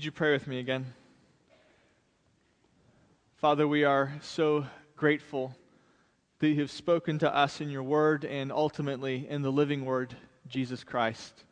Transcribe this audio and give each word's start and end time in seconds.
Would 0.00 0.06
you 0.06 0.12
pray 0.12 0.32
with 0.32 0.46
me 0.46 0.58
again? 0.60 0.86
Father, 3.36 3.68
we 3.68 3.84
are 3.84 4.14
so 4.22 4.64
grateful 4.96 5.54
that 6.38 6.48
you 6.48 6.58
have 6.60 6.70
spoken 6.70 7.18
to 7.18 7.36
us 7.36 7.60
in 7.60 7.68
your 7.68 7.82
word 7.82 8.24
and 8.24 8.50
ultimately 8.50 9.28
in 9.28 9.42
the 9.42 9.52
living 9.52 9.84
word, 9.84 10.16
Jesus 10.48 10.84
Christ. 10.84 11.44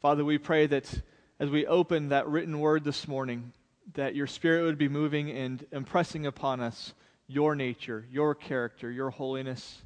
Father, 0.00 0.24
we 0.24 0.38
pray 0.38 0.66
that 0.66 1.02
as 1.38 1.50
we 1.50 1.66
open 1.66 2.08
that 2.08 2.26
written 2.26 2.58
word 2.58 2.84
this 2.84 3.06
morning, 3.06 3.52
that 3.92 4.14
your 4.14 4.28
spirit 4.28 4.62
would 4.62 4.78
be 4.78 4.88
moving 4.88 5.30
and 5.30 5.66
impressing 5.70 6.24
upon 6.24 6.60
us 6.60 6.94
your 7.26 7.54
nature, 7.54 8.06
your 8.10 8.34
character, 8.34 8.90
your 8.90 9.10
holiness. 9.10 9.82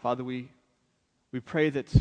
Father, 0.00 0.24
we, 0.24 0.48
we 1.30 1.40
pray 1.40 1.68
that 1.68 1.94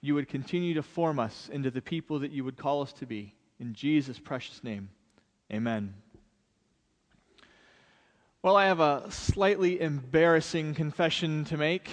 you 0.00 0.14
would 0.14 0.28
continue 0.28 0.72
to 0.72 0.82
form 0.82 1.18
us 1.18 1.50
into 1.52 1.70
the 1.70 1.82
people 1.82 2.20
that 2.20 2.32
you 2.32 2.42
would 2.42 2.56
call 2.56 2.80
us 2.80 2.94
to 2.94 3.04
be. 3.04 3.35
In 3.58 3.72
Jesus' 3.72 4.18
precious 4.18 4.62
name, 4.62 4.90
amen. 5.50 5.94
Well, 8.42 8.56
I 8.56 8.66
have 8.66 8.80
a 8.80 9.10
slightly 9.10 9.80
embarrassing 9.80 10.74
confession 10.74 11.44
to 11.46 11.56
make. 11.56 11.90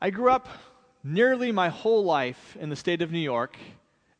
I 0.00 0.10
grew 0.10 0.30
up 0.30 0.48
nearly 1.02 1.52
my 1.52 1.70
whole 1.70 2.04
life 2.04 2.56
in 2.60 2.68
the 2.68 2.76
state 2.76 3.00
of 3.00 3.10
New 3.10 3.18
York, 3.18 3.56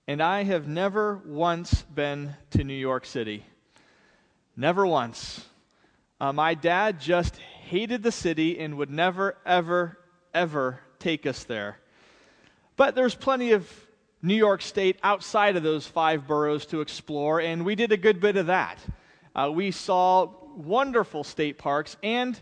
and 0.09 0.23
I 0.23 0.43
have 0.45 0.67
never 0.67 1.21
once 1.27 1.83
been 1.83 2.35
to 2.53 2.65
New 2.65 2.73
York 2.73 3.05
City. 3.05 3.45
Never 4.57 4.87
once. 4.87 5.47
Uh, 6.19 6.33
my 6.33 6.55
dad 6.55 6.99
just 6.99 7.37
hated 7.37 8.03
the 8.03 8.11
city 8.11 8.59
and 8.59 8.79
would 8.79 8.91
never, 8.91 9.37
ever, 9.45 9.99
ever 10.33 10.81
take 10.99 11.27
us 11.27 11.45
there. 11.45 11.79
But 12.77 12.95
there's 12.95 13.15
plenty 13.15 13.53
of 13.53 13.71
New 14.23 14.35
York 14.35 14.61
State 14.61 14.99
outside 15.03 15.57
of 15.57 15.63
those 15.63 15.87
five 15.87 16.27
boroughs 16.27 16.67
to 16.67 16.81
explore, 16.81 17.41
and 17.41 17.65
we 17.65 17.75
did 17.75 17.93
a 17.93 17.97
good 17.97 18.21
bit 18.21 18.37
of 18.37 18.47
that. 18.47 18.79
Uh, 19.35 19.51
we 19.53 19.71
saw 19.71 20.29
wonderful 20.57 21.25
state 21.25 21.57
parks, 21.57 21.97
and 22.03 22.39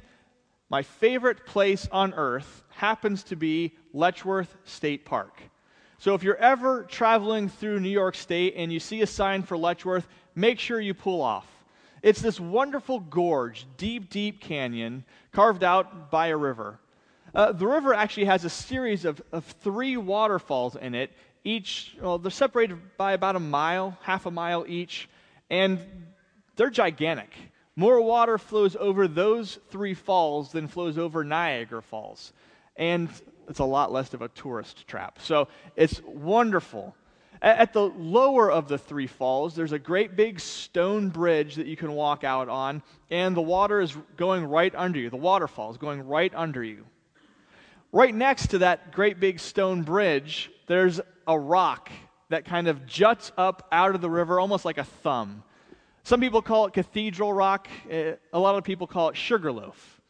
my 0.70 0.82
favorite 0.82 1.46
place 1.46 1.88
on 1.92 2.12
earth 2.14 2.62
happens 2.70 3.22
to 3.24 3.36
be 3.36 3.76
Letchworth 3.92 4.56
State 4.64 5.04
Park. 5.04 5.40
So 5.98 6.14
if 6.14 6.22
you're 6.22 6.36
ever 6.36 6.84
traveling 6.84 7.48
through 7.48 7.80
New 7.80 7.88
York 7.88 8.14
State 8.14 8.54
and 8.56 8.72
you 8.72 8.80
see 8.80 9.02
a 9.02 9.06
sign 9.06 9.42
for 9.42 9.56
Letchworth, 9.56 10.06
make 10.34 10.58
sure 10.58 10.80
you 10.80 10.94
pull 10.94 11.20
off. 11.20 11.46
It's 12.02 12.20
this 12.20 12.38
wonderful 12.38 13.00
gorge, 13.00 13.66
deep, 13.76 14.10
deep 14.10 14.40
canyon 14.40 15.04
carved 15.32 15.64
out 15.64 16.10
by 16.10 16.28
a 16.28 16.36
river. 16.36 16.78
Uh, 17.34 17.52
the 17.52 17.66
river 17.66 17.92
actually 17.92 18.26
has 18.26 18.44
a 18.44 18.50
series 18.50 19.04
of, 19.04 19.20
of 19.32 19.44
three 19.44 19.96
waterfalls 19.96 20.76
in 20.76 20.94
it, 20.94 21.10
each, 21.48 21.96
well, 22.00 22.18
they're 22.18 22.30
separated 22.30 22.78
by 22.98 23.12
about 23.12 23.34
a 23.34 23.40
mile, 23.40 23.96
half 24.02 24.26
a 24.26 24.30
mile 24.30 24.66
each, 24.68 25.08
and 25.48 25.78
they're 26.56 26.68
gigantic. 26.68 27.32
More 27.74 28.02
water 28.02 28.36
flows 28.36 28.76
over 28.78 29.08
those 29.08 29.58
three 29.70 29.94
falls 29.94 30.52
than 30.52 30.68
flows 30.68 30.98
over 30.98 31.24
Niagara 31.24 31.80
Falls. 31.80 32.32
And 32.76 33.08
it's 33.48 33.60
a 33.60 33.64
lot 33.64 33.90
less 33.92 34.12
of 34.12 34.20
a 34.20 34.28
tourist 34.28 34.86
trap. 34.86 35.20
So 35.22 35.48
it's 35.74 36.02
wonderful. 36.04 36.94
At 37.40 37.72
the 37.72 37.84
lower 37.84 38.50
of 38.50 38.68
the 38.68 38.78
three 38.78 39.06
falls, 39.06 39.54
there's 39.54 39.72
a 39.72 39.78
great 39.78 40.16
big 40.16 40.40
stone 40.40 41.08
bridge 41.08 41.54
that 41.54 41.66
you 41.66 41.76
can 41.76 41.92
walk 41.92 42.24
out 42.24 42.48
on, 42.48 42.82
and 43.10 43.34
the 43.34 43.40
water 43.40 43.80
is 43.80 43.96
going 44.16 44.44
right 44.44 44.74
under 44.74 44.98
you. 44.98 45.08
The 45.08 45.16
waterfall 45.16 45.70
is 45.70 45.78
going 45.78 46.06
right 46.06 46.32
under 46.34 46.62
you. 46.62 46.84
Right 47.92 48.14
next 48.14 48.48
to 48.48 48.58
that 48.58 48.92
great 48.92 49.18
big 49.18 49.40
stone 49.40 49.82
bridge, 49.82 50.50
there's 50.66 51.00
a 51.28 51.38
rock 51.38 51.90
that 52.30 52.44
kind 52.44 52.66
of 52.66 52.86
juts 52.86 53.30
up 53.36 53.68
out 53.70 53.94
of 53.94 54.00
the 54.00 54.10
river 54.10 54.40
almost 54.40 54.64
like 54.64 54.78
a 54.78 54.84
thumb. 54.84 55.44
Some 56.02 56.20
people 56.20 56.42
call 56.42 56.66
it 56.66 56.72
Cathedral 56.72 57.32
Rock. 57.32 57.68
Eh, 57.90 58.14
a 58.32 58.38
lot 58.38 58.56
of 58.56 58.64
people 58.64 58.86
call 58.86 59.10
it 59.10 59.16
Sugarloaf. 59.16 60.00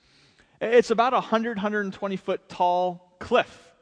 It's 0.61 0.91
about 0.91 1.13
a 1.13 1.17
100, 1.17 1.57
120 1.57 2.17
foot 2.17 2.49
tall 2.49 3.15
cliff 3.19 3.73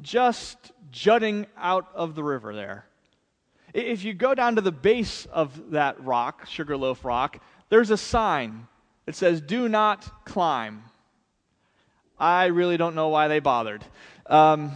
just 0.00 0.72
jutting 0.90 1.46
out 1.56 1.88
of 1.94 2.14
the 2.14 2.22
river 2.22 2.54
there. 2.54 2.86
If 3.74 4.04
you 4.04 4.14
go 4.14 4.34
down 4.34 4.56
to 4.56 4.60
the 4.60 4.72
base 4.72 5.26
of 5.26 5.72
that 5.72 6.02
rock, 6.02 6.46
Sugarloaf 6.46 7.04
Rock, 7.04 7.42
there's 7.68 7.90
a 7.90 7.96
sign 7.96 8.68
that 9.04 9.14
says, 9.14 9.40
Do 9.40 9.68
not 9.68 10.24
climb. 10.24 10.84
I 12.18 12.46
really 12.46 12.76
don't 12.76 12.94
know 12.94 13.08
why 13.08 13.28
they 13.28 13.40
bothered. 13.40 13.84
Um, 14.26 14.70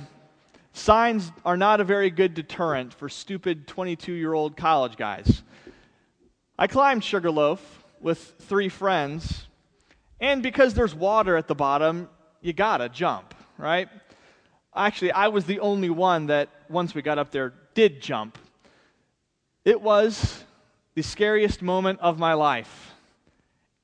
signs 0.80 1.30
are 1.44 1.56
not 1.56 1.80
a 1.80 1.84
very 1.84 2.10
good 2.10 2.34
deterrent 2.34 2.92
for 2.94 3.08
stupid 3.08 3.66
22 3.66 4.12
year 4.12 4.32
old 4.32 4.56
college 4.56 4.96
guys. 4.96 5.42
I 6.58 6.66
climbed 6.66 7.04
Sugarloaf 7.04 7.84
with 8.00 8.18
three 8.40 8.68
friends, 8.68 9.46
and 10.20 10.42
because 10.42 10.74
there's 10.74 10.94
water 10.94 11.36
at 11.36 11.48
the 11.48 11.54
bottom, 11.54 12.08
you 12.40 12.52
gotta 12.52 12.88
jump, 12.88 13.34
right? 13.58 13.88
Actually, 14.74 15.12
I 15.12 15.28
was 15.28 15.44
the 15.44 15.60
only 15.60 15.90
one 15.90 16.26
that, 16.26 16.48
once 16.68 16.94
we 16.94 17.02
got 17.02 17.18
up 17.18 17.30
there, 17.30 17.52
did 17.74 18.00
jump. 18.00 18.38
It 19.64 19.80
was 19.80 20.44
the 20.94 21.02
scariest 21.02 21.60
moment 21.60 22.00
of 22.00 22.18
my 22.18 22.34
life, 22.34 22.94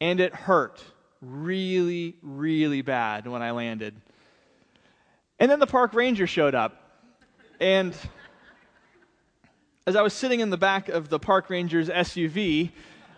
and 0.01 0.21
it 0.21 0.35
hurt 0.35 0.83
really, 1.21 2.17
really 2.23 2.83
bad 2.83 3.27
when 3.27 3.43
I 3.43 3.51
landed. 3.51 3.95
And 5.39 5.51
then 5.51 5.59
the 5.59 5.67
park 5.67 5.93
ranger 5.93 6.27
showed 6.27 6.55
up, 6.55 6.86
and 7.61 7.95
as 9.87 9.97
I 9.97 10.03
was 10.03 10.13
sitting 10.13 10.41
in 10.41 10.51
the 10.51 10.57
back 10.57 10.89
of 10.89 11.09
the 11.09 11.19
park 11.19 11.49
ranger's 11.49 11.89
SUV, 11.89 12.71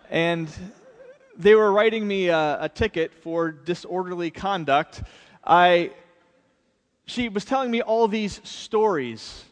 and 0.09 0.47
they 1.37 1.55
were 1.55 1.71
writing 1.71 2.07
me 2.07 2.29
a, 2.29 2.57
a 2.61 2.69
ticket 2.69 3.13
for 3.13 3.51
disorderly 3.51 4.29
conduct, 4.29 5.01
I, 5.43 5.91
she 7.05 7.27
was 7.27 7.43
telling 7.43 7.71
me 7.71 7.81
all 7.81 8.07
these 8.07 8.39
stories 8.43 9.45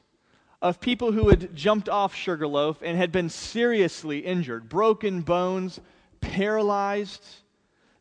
of 0.62 0.80
people 0.80 1.12
who 1.12 1.30
had 1.30 1.56
jumped 1.56 1.90
off 1.90 2.16
Sugarloaf 2.16 2.82
and 2.82 2.98
had 2.98 3.12
been 3.12 3.30
seriously 3.30 4.20
injured, 4.20 4.70
broken 4.70 5.22
bones, 5.22 5.80
paralyzed. 6.22 7.24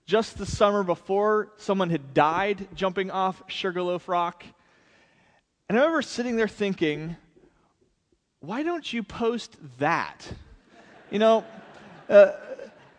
Just 0.06 0.38
the 0.38 0.47
summer 0.47 0.84
before, 0.84 1.53
someone 1.56 1.91
had 1.91 2.14
died 2.14 2.68
jumping 2.74 3.10
off 3.10 3.42
Sugarloaf 3.48 4.08
Rock. 4.08 4.44
And 5.69 5.77
I 5.77 5.82
remember 5.82 6.03
sitting 6.03 6.37
there 6.37 6.49
thinking, 6.49 7.16
why 8.41 8.62
don't 8.62 8.93
you 8.93 9.03
post 9.03 9.56
that? 9.78 10.27
You 11.10 11.19
know, 11.19 11.44
uh, 12.09 12.32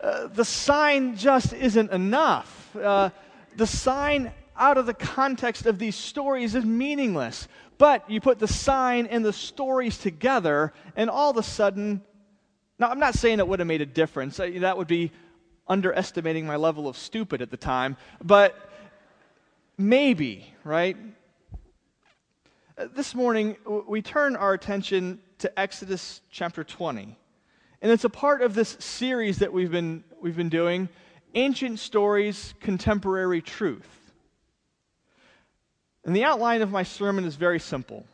uh, 0.02 0.28
the 0.28 0.44
sign 0.44 1.16
just 1.16 1.54
isn't 1.54 1.92
enough. 1.92 2.76
Uh, 2.76 3.10
the 3.56 3.68
sign 3.68 4.34
out 4.58 4.78
of 4.78 4.86
the 4.86 4.94
context 4.94 5.66
of 5.66 5.80
these 5.80 5.96
stories 5.96 6.56
is 6.56 6.66
meaningless. 6.66 7.48
But 7.78 8.10
you 8.10 8.20
put 8.20 8.40
the 8.40 8.48
sign 8.48 9.06
and 9.06 9.24
the 9.24 9.34
stories 9.34 9.98
together, 9.98 10.74
and 10.96 11.10
all 11.10 11.30
of 11.30 11.38
a 11.38 11.44
sudden, 11.44 12.02
now 12.80 12.90
I'm 12.90 13.00
not 13.00 13.14
saying 13.14 13.40
it 13.40 13.48
would 13.48 13.60
have 13.60 13.68
made 13.68 13.82
a 13.82 13.86
difference. 13.86 14.38
That 14.38 14.78
would 14.78 14.88
be 14.88 15.12
underestimating 15.68 16.46
my 16.46 16.56
level 16.56 16.88
of 16.88 16.98
stupid 16.98 17.42
at 17.42 17.52
the 17.52 17.58
time. 17.58 17.98
But 18.22 18.56
maybe, 19.78 20.54
right? 20.64 20.98
This 22.78 23.16
morning, 23.16 23.58
we 23.88 24.04
turn 24.04 24.36
our 24.36 24.54
attention 24.54 25.20
to 25.40 25.60
Exodus 25.60 26.22
chapter 26.30 26.64
20. 26.64 27.18
And 27.82 27.92
it's 27.92 28.04
a 28.04 28.10
part 28.10 28.44
of 28.44 28.54
this 28.54 28.78
series 28.80 29.40
that 29.40 29.52
we've 29.52 29.72
been, 29.72 30.04
we've 30.22 30.38
been 30.38 30.50
doing 30.50 30.88
Ancient 31.34 31.80
Stories, 31.80 32.54
Contemporary 32.60 33.42
Truth. 33.42 34.12
And 36.06 36.16
the 36.16 36.24
outline 36.24 36.62
of 36.62 36.70
my 36.70 36.84
sermon 36.84 37.26
is 37.26 37.36
very 37.36 37.60
simple 37.60 38.06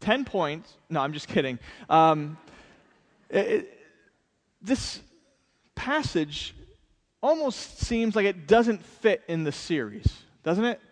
10 0.00 0.26
points. 0.26 0.70
No, 0.90 1.00
I'm 1.00 1.14
just 1.14 1.28
kidding. 1.28 1.58
Um, 1.88 2.36
it, 3.30 3.46
it, 3.46 3.78
this 4.60 5.00
passage 5.74 6.54
almost 7.22 7.80
seems 7.80 8.14
like 8.14 8.26
it 8.26 8.46
doesn't 8.46 8.84
fit 8.84 9.22
in 9.26 9.42
the 9.42 9.52
series, 9.52 10.06
doesn't 10.42 10.66
it? 10.66 10.82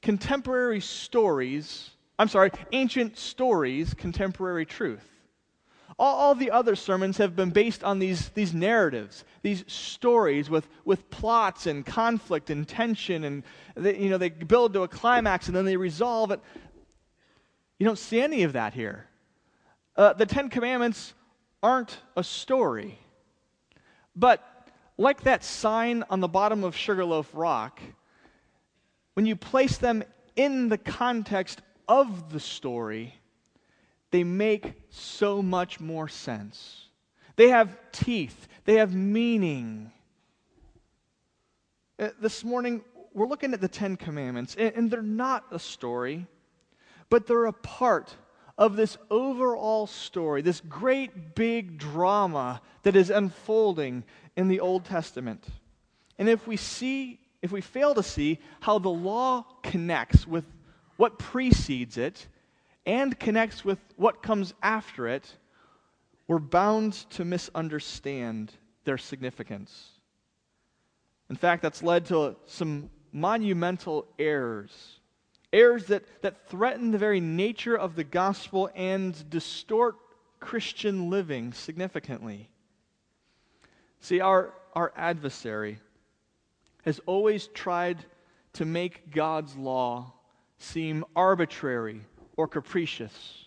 Contemporary 0.00 0.80
stories 0.80 1.90
I'm 2.18 2.28
sorry, 2.28 2.50
ancient 2.72 3.16
stories, 3.16 3.94
contemporary 3.94 4.66
truth. 4.66 5.08
All, 5.98 6.14
all, 6.16 6.34
the 6.34 6.50
other 6.50 6.76
sermons 6.76 7.16
have 7.18 7.34
been 7.34 7.50
based 7.50 7.82
on 7.82 7.98
these, 7.98 8.28
these 8.30 8.54
narratives, 8.54 9.24
these 9.42 9.64
stories 9.66 10.48
with, 10.48 10.68
with 10.84 11.10
plots 11.10 11.66
and 11.66 11.84
conflict 11.84 12.50
and 12.50 12.68
tension, 12.68 13.24
and 13.24 13.42
they, 13.74 13.98
you 13.98 14.08
know, 14.08 14.18
they 14.18 14.28
build 14.28 14.74
to 14.74 14.82
a 14.82 14.88
climax 14.88 15.48
and 15.48 15.56
then 15.56 15.64
they 15.64 15.76
resolve 15.76 16.30
it. 16.30 16.40
You 17.78 17.86
don't 17.86 17.98
see 17.98 18.20
any 18.20 18.44
of 18.44 18.52
that 18.52 18.74
here. 18.74 19.06
Uh, 19.96 20.12
the 20.12 20.26
Ten 20.26 20.48
Commandments 20.48 21.14
aren't 21.62 21.98
a 22.16 22.22
story. 22.22 22.98
But 24.14 24.44
like 24.96 25.22
that 25.22 25.42
sign 25.42 26.04
on 26.10 26.20
the 26.20 26.28
bottom 26.28 26.62
of 26.64 26.76
Sugarloaf 26.76 27.30
Rock, 27.32 27.80
when 29.14 29.26
you 29.26 29.34
place 29.34 29.78
them 29.78 30.04
in 30.36 30.68
the 30.68 30.78
context 30.78 31.60
of 31.88 32.32
the 32.32 32.40
story, 32.40 33.14
they 34.10 34.24
make 34.24 34.74
so 34.90 35.42
much 35.42 35.80
more 35.80 36.08
sense. 36.08 36.86
They 37.36 37.48
have 37.48 37.76
teeth, 37.92 38.48
they 38.64 38.74
have 38.74 38.94
meaning. 38.94 39.92
Uh, 41.98 42.10
this 42.20 42.44
morning, 42.44 42.82
we're 43.12 43.26
looking 43.26 43.54
at 43.54 43.60
the 43.60 43.68
Ten 43.68 43.96
Commandments, 43.96 44.54
and, 44.58 44.74
and 44.74 44.90
they're 44.90 45.02
not 45.02 45.44
a 45.50 45.58
story, 45.58 46.26
but 47.10 47.26
they're 47.26 47.46
a 47.46 47.52
part 47.52 48.14
of 48.56 48.76
this 48.76 48.98
overall 49.10 49.86
story, 49.86 50.42
this 50.42 50.60
great 50.60 51.34
big 51.34 51.78
drama 51.78 52.60
that 52.82 52.96
is 52.96 53.08
unfolding 53.08 54.04
in 54.36 54.48
the 54.48 54.60
Old 54.60 54.84
Testament. 54.84 55.46
And 56.18 56.28
if 56.28 56.46
we 56.46 56.56
see, 56.56 57.20
if 57.40 57.52
we 57.52 57.60
fail 57.60 57.94
to 57.94 58.02
see 58.02 58.40
how 58.60 58.80
the 58.80 58.88
law 58.88 59.46
connects 59.62 60.26
with 60.26 60.44
what 60.98 61.18
precedes 61.18 61.96
it 61.96 62.26
and 62.84 63.18
connects 63.18 63.64
with 63.64 63.78
what 63.96 64.22
comes 64.22 64.52
after 64.62 65.08
it, 65.08 65.26
we're 66.26 66.38
bound 66.38 66.92
to 67.10 67.24
misunderstand 67.24 68.52
their 68.84 68.98
significance. 68.98 69.90
In 71.30 71.36
fact, 71.36 71.62
that's 71.62 71.82
led 71.82 72.06
to 72.06 72.36
some 72.46 72.90
monumental 73.12 74.06
errors. 74.18 74.98
Errors 75.52 75.86
that, 75.86 76.04
that 76.22 76.48
threaten 76.48 76.90
the 76.90 76.98
very 76.98 77.20
nature 77.20 77.76
of 77.76 77.94
the 77.94 78.04
gospel 78.04 78.68
and 78.74 79.30
distort 79.30 79.96
Christian 80.40 81.10
living 81.10 81.52
significantly. 81.52 82.50
See, 84.00 84.20
our, 84.20 84.52
our 84.74 84.92
adversary 84.96 85.78
has 86.82 87.00
always 87.06 87.46
tried 87.48 88.04
to 88.54 88.64
make 88.64 89.12
God's 89.12 89.56
law 89.56 90.14
seem 90.58 91.04
arbitrary 91.16 92.02
or 92.36 92.48
capricious. 92.48 93.46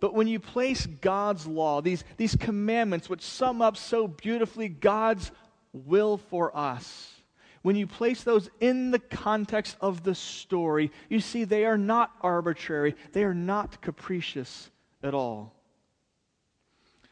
But 0.00 0.14
when 0.14 0.28
you 0.28 0.38
place 0.38 0.86
God's 0.86 1.46
law, 1.46 1.80
these, 1.80 2.04
these 2.16 2.36
commandments, 2.36 3.08
which 3.08 3.22
sum 3.22 3.60
up 3.60 3.76
so 3.76 4.06
beautifully 4.06 4.68
God's 4.68 5.32
will 5.72 6.18
for 6.18 6.56
us, 6.56 7.14
when 7.62 7.74
you 7.74 7.86
place 7.86 8.22
those 8.22 8.48
in 8.60 8.92
the 8.92 9.00
context 9.00 9.76
of 9.80 10.04
the 10.04 10.14
story, 10.14 10.92
you 11.08 11.20
see 11.20 11.44
they 11.44 11.64
are 11.64 11.78
not 11.78 12.12
arbitrary, 12.20 12.94
they 13.12 13.24
are 13.24 13.34
not 13.34 13.82
capricious 13.82 14.70
at 15.02 15.14
all. 15.14 15.54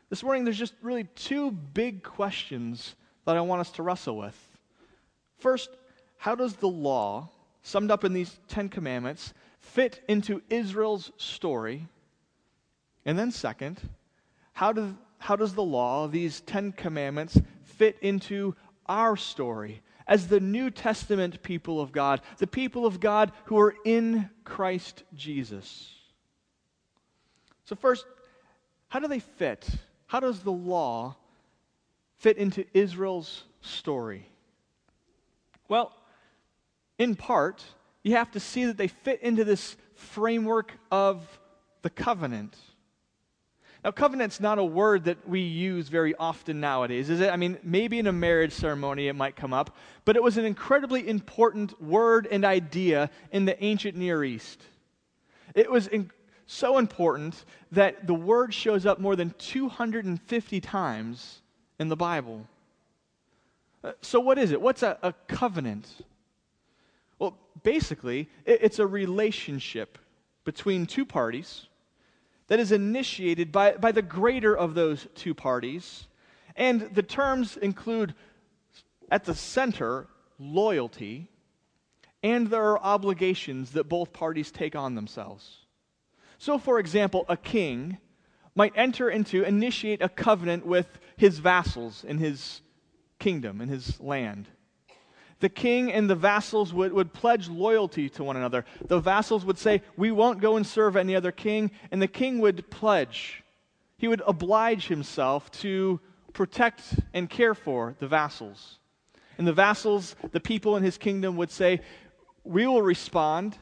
This 0.09 0.23
morning, 0.23 0.45
there's 0.45 0.59
just 0.59 0.75
really 0.83 1.05
two 1.17 1.51
big 1.51 2.05
questions 2.05 2.95
that 3.25 3.37
I 3.37 3.41
want 3.41 3.61
us 3.61 3.71
to 3.73 3.83
wrestle 3.83 4.17
with. 4.17 4.39
First, 5.39 5.71
how 6.17 6.37
does 6.37 6.55
the 6.55 6.69
law, 6.69 7.29
summed 7.67 7.91
up 7.91 8.05
in 8.05 8.13
these 8.13 8.39
Ten 8.47 8.69
Commandments, 8.69 9.35
fit 9.59 10.01
into 10.07 10.41
Israel's 10.49 11.11
story? 11.17 11.89
And 13.05 13.19
then, 13.19 13.33
second, 13.33 13.81
how, 14.53 14.73
do, 14.73 14.97
how 15.19 15.35
does 15.35 15.53
the 15.53 15.65
law, 15.65 16.07
these 16.07 16.43
Ten 16.43 16.71
Commandments, 16.71 17.41
fit 17.65 17.99
into 18.03 18.55
our 18.87 19.17
story 19.17 19.83
as 20.07 20.29
the 20.29 20.39
New 20.39 20.71
Testament 20.71 21.43
people 21.43 21.81
of 21.81 21.91
God, 21.91 22.21
the 22.39 22.47
people 22.47 22.87
of 22.87 23.01
God 23.01 23.33
who 23.47 23.59
are 23.59 23.75
in 23.85 24.31
Christ 24.45 25.03
Jesus? 25.13 25.93
So, 27.65 27.75
first, 27.75 28.07
how 28.87 29.01
do 29.01 29.09
they 29.09 29.19
fit? 29.19 29.69
How 30.07 30.21
does 30.21 30.39
the 30.39 30.53
law 30.53 31.17
fit 32.19 32.39
into 32.39 32.65
Israel's 32.75 33.43
story? 33.61 34.29
Well, 35.69 35.93
in 36.99 37.15
part, 37.15 37.65
you 38.03 38.13
have 38.13 38.31
to 38.33 38.41
see 38.41 38.65
that 38.67 38.77
they 38.77 38.89
fit 38.89 39.23
into 39.23 39.45
this 39.45 39.77
framework 39.95 40.73
of 40.91 41.27
the 41.83 41.91
covenant. 41.91 42.57
Now, 43.85 43.93
covenant's 43.93 44.41
not 44.41 44.59
a 44.59 44.65
word 44.65 45.05
that 45.05 45.29
we 45.29 45.41
use 45.41 45.89
very 45.89 46.15
often 46.17 46.59
nowadays, 46.61 47.09
is 47.09 47.21
it? 47.21 47.31
I 47.31 47.37
mean, 47.37 47.59
maybe 47.63 47.99
in 47.99 48.07
a 48.07 48.13
marriage 48.13 48.53
ceremony 48.53 49.07
it 49.09 49.15
might 49.15 49.37
come 49.37 49.53
up, 49.53 49.77
but 50.05 50.17
it 50.17 50.23
was 50.23 50.39
an 50.39 50.45
incredibly 50.45 51.07
important 51.09 51.81
word 51.81 52.27
and 52.31 52.45
idea 52.45 53.11
in 53.31 53.45
the 53.45 53.63
ancient 53.63 53.97
Near 53.97 54.25
East. 54.25 54.63
It 55.55 55.71
was 55.71 55.87
in, 55.87 56.11
so 56.47 56.79
important 56.79 57.45
that 57.73 58.07
the 58.07 58.15
word 58.15 58.55
shows 58.55 58.87
up 58.87 58.99
more 58.99 59.17
than 59.17 59.35
250 59.39 60.61
times 60.61 61.43
in 61.79 61.89
the 61.89 61.97
Bible. 61.97 62.47
Uh, 63.85 63.93
so, 64.01 64.21
what 64.21 64.39
is 64.39 64.53
it? 64.53 64.61
What's 64.61 64.83
a, 64.83 64.99
a 65.03 65.13
covenant? 65.29 65.89
Well, 67.19 67.37
basically, 67.63 68.29
it's 68.45 68.79
a 68.79 68.87
relationship 68.87 69.99
between 70.45 70.87
two 70.87 71.05
parties 71.05 71.67
that 72.49 72.61
is 72.61 72.73
initiated 72.73 73.51
by, 73.51 73.73
by 73.73 73.93
the 73.93 74.03
greater 74.03 74.57
of 74.57 74.75
those 74.75 75.09
two 75.15 75.35
parties. 75.35 76.07
And 76.55 76.83
the 76.95 77.03
terms 77.03 77.57
include, 77.57 78.15
at 79.11 79.25
the 79.25 79.35
center, 79.35 80.07
loyalty, 80.39 81.29
and 82.23 82.49
there 82.49 82.63
are 82.63 82.79
obligations 82.79 83.73
that 83.73 83.89
both 83.89 84.13
parties 84.13 84.51
take 84.51 84.77
on 84.77 84.95
themselves. 84.95 85.59
So, 86.39 86.59
for 86.59 86.79
example, 86.79 87.25
a 87.29 87.37
king 87.37 87.99
might 88.55 88.73
enter 88.77 89.11
into, 89.11 89.43
initiate 89.43 90.03
a 90.03 90.09
covenant 90.09 90.65
with 90.67 90.87
his 91.17 91.39
vassals 91.39 92.05
in 92.05 92.19
his 92.19 92.63
kingdom, 93.19 93.61
in 93.61 93.69
his 93.69 94.01
land 94.01 94.49
the 95.41 95.49
king 95.49 95.93
and 95.93 96.09
the 96.09 96.15
vassals 96.15 96.73
would, 96.73 96.93
would 96.93 97.13
pledge 97.13 97.49
loyalty 97.49 98.09
to 98.11 98.25
one 98.25 98.37
another. 98.37 98.65
The 98.87 99.01
vassals 99.01 99.45
would 99.45 99.59
say, 99.59 99.83
We 99.97 100.11
won't 100.11 100.41
go 100.41 100.57
and 100.57 100.67
serve 100.67 100.97
any 100.97 101.15
other 101.15 101.33
king. 101.33 101.71
And 101.91 102.01
the 102.01 102.09
king 102.09 102.39
would 102.41 102.71
pledge, 102.71 103.43
he 103.99 104.09
would 104.09 104.23
oblige 104.27 104.89
himself 104.89 105.51
to 105.63 106.01
protect 106.33 106.83
and 107.13 107.29
care 107.29 107.55
for 107.55 107.97
the 107.99 108.09
vassals. 108.09 108.79
And 109.39 109.47
the 109.47 109.53
vassals, 109.53 110.17
the 110.33 110.41
people 110.41 110.77
in 110.77 110.83
his 110.83 110.97
kingdom, 110.97 111.37
would 111.37 111.51
say, 111.51 111.81
We 112.45 112.67
will 112.67 112.83
respond 112.83 113.59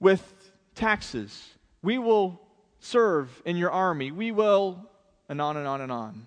with 0.00 0.52
taxes. 0.74 1.54
We 1.82 1.98
will 1.98 2.40
serve 2.80 3.42
in 3.44 3.56
your 3.56 3.70
army. 3.70 4.12
We 4.12 4.32
will, 4.32 4.88
and 5.28 5.42
on 5.42 5.58
and 5.58 5.66
on 5.66 5.82
and 5.82 5.92
on. 5.92 6.26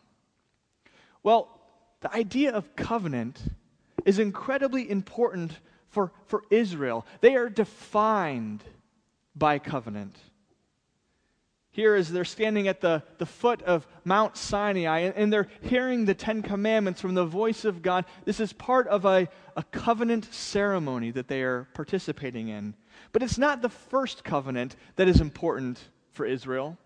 Well, 1.24 1.60
the 2.02 2.14
idea 2.14 2.52
of 2.52 2.76
covenant 2.76 3.42
is 4.10 4.18
incredibly 4.18 4.90
important 4.90 5.52
for, 5.90 6.12
for 6.26 6.42
Israel. 6.50 7.06
They 7.22 7.36
are 7.36 7.48
defined 7.48 8.64
by 9.36 9.60
covenant. 9.60 10.18
Here, 11.70 11.94
as 11.94 12.12
they're 12.12 12.26
standing 12.26 12.68
at 12.68 12.82
the, 12.82 13.04
the 13.20 13.28
foot 13.28 13.62
of 13.62 13.86
Mount 14.04 14.36
Sinai 14.36 15.02
and, 15.02 15.16
and 15.16 15.32
they're 15.32 15.48
hearing 15.62 16.06
the 16.06 16.16
Ten 16.16 16.42
Commandments 16.42 17.00
from 17.00 17.14
the 17.14 17.24
voice 17.24 17.66
of 17.66 17.84
God, 17.84 18.06
this 18.26 18.40
is 18.40 18.52
part 18.52 18.88
of 18.88 19.06
a, 19.06 19.30
a 19.56 19.62
covenant 19.62 20.34
ceremony 20.34 21.12
that 21.12 21.28
they 21.28 21.44
are 21.44 21.68
participating 21.76 22.48
in. 22.48 22.74
But 23.12 23.22
it's 23.22 23.38
not 23.38 23.62
the 23.62 23.70
first 23.70 24.24
covenant 24.24 24.76
that 24.96 25.08
is 25.08 25.22
important 25.22 25.80
for 26.14 26.26
Israel. 26.26 26.80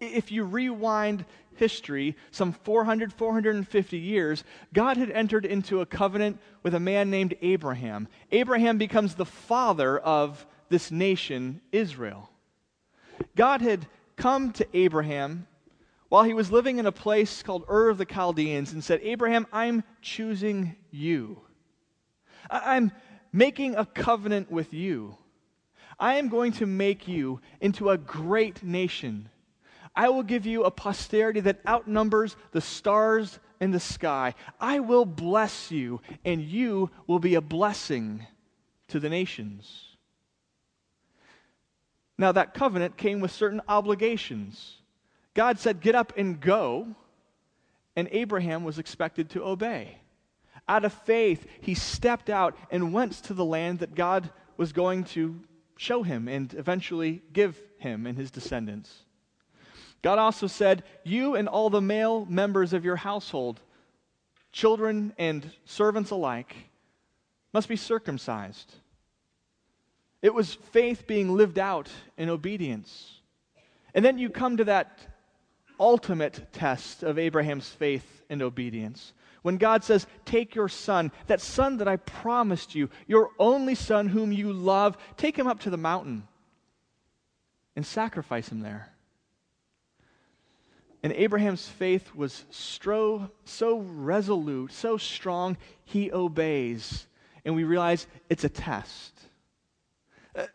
If 0.00 0.32
you 0.32 0.44
rewind 0.44 1.26
history, 1.56 2.16
some 2.30 2.52
400, 2.52 3.12
450 3.12 3.98
years, 3.98 4.44
God 4.72 4.96
had 4.96 5.10
entered 5.10 5.44
into 5.44 5.80
a 5.80 5.86
covenant 5.86 6.38
with 6.62 6.74
a 6.74 6.80
man 6.80 7.10
named 7.10 7.34
Abraham. 7.42 8.08
Abraham 8.32 8.78
becomes 8.78 9.14
the 9.14 9.26
father 9.26 9.98
of 9.98 10.46
this 10.68 10.90
nation, 10.90 11.60
Israel. 11.72 12.30
God 13.34 13.60
had 13.60 13.86
come 14.16 14.52
to 14.52 14.66
Abraham 14.74 15.46
while 16.08 16.24
he 16.24 16.34
was 16.34 16.52
living 16.52 16.78
in 16.78 16.86
a 16.86 16.92
place 16.92 17.42
called 17.42 17.64
Ur 17.68 17.88
of 17.88 17.98
the 17.98 18.04
Chaldeans 18.04 18.72
and 18.72 18.82
said, 18.82 19.00
Abraham, 19.02 19.46
I'm 19.52 19.82
choosing 20.00 20.76
you. 20.90 21.40
I'm 22.48 22.92
making 23.32 23.74
a 23.74 23.86
covenant 23.86 24.50
with 24.50 24.72
you. 24.72 25.16
I 25.98 26.14
am 26.14 26.28
going 26.28 26.52
to 26.52 26.66
make 26.66 27.08
you 27.08 27.40
into 27.60 27.90
a 27.90 27.98
great 27.98 28.62
nation 28.62 29.30
I 29.96 30.10
will 30.10 30.22
give 30.22 30.44
you 30.44 30.64
a 30.64 30.70
posterity 30.70 31.40
that 31.40 31.60
outnumbers 31.66 32.36
the 32.52 32.60
stars 32.60 33.38
in 33.60 33.70
the 33.70 33.80
sky. 33.80 34.34
I 34.60 34.80
will 34.80 35.06
bless 35.06 35.70
you, 35.70 36.02
and 36.24 36.42
you 36.42 36.90
will 37.06 37.18
be 37.18 37.34
a 37.34 37.40
blessing 37.40 38.26
to 38.88 39.00
the 39.00 39.08
nations. 39.08 39.96
Now, 42.18 42.32
that 42.32 42.54
covenant 42.54 42.96
came 42.96 43.20
with 43.20 43.30
certain 43.30 43.62
obligations. 43.68 44.76
God 45.34 45.58
said, 45.58 45.80
Get 45.80 45.94
up 45.94 46.12
and 46.16 46.40
go, 46.40 46.88
and 47.94 48.08
Abraham 48.12 48.64
was 48.64 48.78
expected 48.78 49.30
to 49.30 49.44
obey. 49.44 49.98
Out 50.68 50.84
of 50.84 50.92
faith, 50.92 51.46
he 51.60 51.74
stepped 51.74 52.28
out 52.28 52.56
and 52.70 52.92
went 52.92 53.12
to 53.24 53.34
the 53.34 53.44
land 53.44 53.78
that 53.78 53.94
God 53.94 54.30
was 54.56 54.72
going 54.72 55.04
to 55.04 55.40
show 55.76 56.02
him 56.02 56.28
and 56.28 56.52
eventually 56.54 57.22
give 57.32 57.60
him 57.78 58.06
and 58.06 58.16
his 58.16 58.30
descendants. 58.30 59.05
God 60.06 60.20
also 60.20 60.46
said, 60.46 60.84
You 61.02 61.34
and 61.34 61.48
all 61.48 61.68
the 61.68 61.80
male 61.80 62.26
members 62.26 62.72
of 62.72 62.84
your 62.84 62.94
household, 62.94 63.58
children 64.52 65.12
and 65.18 65.50
servants 65.64 66.12
alike, 66.12 66.54
must 67.52 67.68
be 67.68 67.74
circumcised. 67.74 68.72
It 70.22 70.32
was 70.32 70.54
faith 70.54 71.08
being 71.08 71.34
lived 71.34 71.58
out 71.58 71.90
in 72.16 72.28
obedience. 72.28 73.18
And 73.94 74.04
then 74.04 74.16
you 74.16 74.30
come 74.30 74.58
to 74.58 74.64
that 74.66 74.96
ultimate 75.80 76.52
test 76.52 77.02
of 77.02 77.18
Abraham's 77.18 77.68
faith 77.68 78.22
and 78.30 78.42
obedience. 78.42 79.12
When 79.42 79.56
God 79.56 79.82
says, 79.82 80.06
Take 80.24 80.54
your 80.54 80.68
son, 80.68 81.10
that 81.26 81.40
son 81.40 81.78
that 81.78 81.88
I 81.88 81.96
promised 81.96 82.76
you, 82.76 82.90
your 83.08 83.30
only 83.40 83.74
son 83.74 84.06
whom 84.06 84.30
you 84.30 84.52
love, 84.52 84.96
take 85.16 85.36
him 85.36 85.48
up 85.48 85.58
to 85.62 85.70
the 85.70 85.76
mountain 85.76 86.28
and 87.74 87.84
sacrifice 87.84 88.50
him 88.50 88.60
there. 88.60 88.92
And 91.06 91.14
Abraham's 91.14 91.68
faith 91.68 92.16
was 92.16 92.44
stro- 92.50 93.30
so 93.44 93.78
resolute, 93.78 94.72
so 94.72 94.96
strong, 94.96 95.56
he 95.84 96.10
obeys. 96.10 97.06
And 97.44 97.54
we 97.54 97.62
realize 97.62 98.08
it's 98.28 98.42
a 98.42 98.48
test. 98.48 99.12
Uh, 100.34 100.46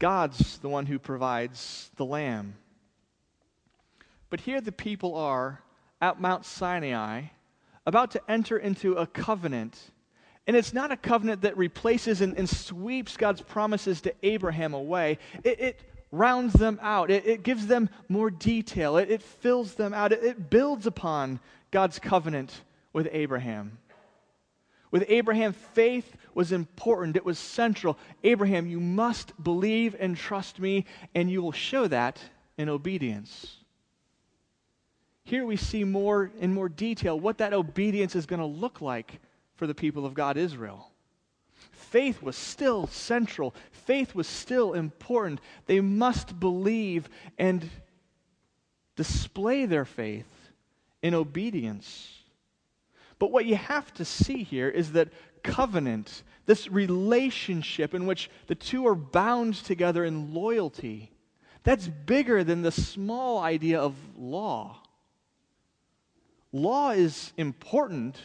God's 0.00 0.58
the 0.58 0.68
one 0.68 0.86
who 0.86 0.98
provides 0.98 1.92
the 1.94 2.04
lamb. 2.04 2.56
But 4.28 4.40
here 4.40 4.60
the 4.60 4.72
people 4.72 5.14
are 5.14 5.62
at 6.00 6.20
Mount 6.20 6.44
Sinai 6.44 7.26
about 7.86 8.10
to 8.10 8.22
enter 8.28 8.58
into 8.58 8.94
a 8.94 9.06
covenant. 9.06 9.78
And 10.48 10.56
it's 10.56 10.72
not 10.72 10.90
a 10.90 10.96
covenant 10.96 11.42
that 11.42 11.56
replaces 11.56 12.22
and, 12.22 12.36
and 12.36 12.48
sweeps 12.48 13.16
God's 13.16 13.40
promises 13.40 14.00
to 14.00 14.14
Abraham 14.24 14.74
away. 14.74 15.18
It, 15.44 15.60
it 15.60 15.80
rounds 16.12 16.52
them 16.54 16.78
out, 16.82 17.10
it, 17.10 17.26
it, 17.26 17.42
gives 17.42 17.66
them 17.66 17.88
more 18.08 18.30
detail, 18.30 18.96
it, 18.96 19.10
it 19.10 19.22
fills 19.22 19.74
them 19.74 19.94
out, 19.94 20.12
it, 20.12 20.22
it 20.22 20.50
builds 20.50 20.86
upon 20.86 21.40
God's 21.70 21.98
covenant 21.98 22.62
with 22.92 23.08
Abraham. 23.12 23.78
With 24.90 25.04
Abraham, 25.08 25.52
faith 25.52 26.16
was 26.34 26.50
important, 26.50 27.16
it 27.16 27.24
was 27.24 27.38
central. 27.38 27.96
Abraham, 28.24 28.66
you 28.66 28.80
must 28.80 29.40
believe 29.42 29.94
and 30.00 30.16
trust 30.16 30.58
me, 30.58 30.84
and 31.14 31.30
you 31.30 31.42
will 31.42 31.52
show 31.52 31.86
that 31.86 32.20
in 32.58 32.68
obedience. 32.68 33.58
Here 35.22 35.46
we 35.46 35.56
see 35.56 35.84
more 35.84 36.32
in 36.40 36.52
more 36.52 36.68
detail 36.68 37.18
what 37.18 37.38
that 37.38 37.52
obedience 37.52 38.16
is 38.16 38.26
going 38.26 38.40
to 38.40 38.46
look 38.46 38.80
like 38.80 39.20
for 39.54 39.68
the 39.68 39.74
people 39.74 40.04
of 40.04 40.14
God 40.14 40.36
Israel. 40.36 40.89
Faith 41.90 42.22
was 42.22 42.36
still 42.36 42.86
central. 42.86 43.52
Faith 43.72 44.14
was 44.14 44.28
still 44.28 44.74
important. 44.74 45.40
They 45.66 45.80
must 45.80 46.38
believe 46.38 47.08
and 47.36 47.68
display 48.94 49.66
their 49.66 49.84
faith 49.84 50.28
in 51.02 51.14
obedience. 51.14 52.16
But 53.18 53.32
what 53.32 53.44
you 53.44 53.56
have 53.56 53.92
to 53.94 54.04
see 54.04 54.44
here 54.44 54.68
is 54.68 54.92
that 54.92 55.08
covenant, 55.42 56.22
this 56.46 56.70
relationship 56.70 57.92
in 57.92 58.06
which 58.06 58.30
the 58.46 58.54
two 58.54 58.86
are 58.86 58.94
bound 58.94 59.54
together 59.54 60.04
in 60.04 60.32
loyalty, 60.32 61.10
that's 61.64 61.88
bigger 61.88 62.44
than 62.44 62.62
the 62.62 62.70
small 62.70 63.40
idea 63.40 63.80
of 63.80 63.96
law. 64.16 64.78
Law 66.52 66.90
is 66.90 67.32
important, 67.36 68.16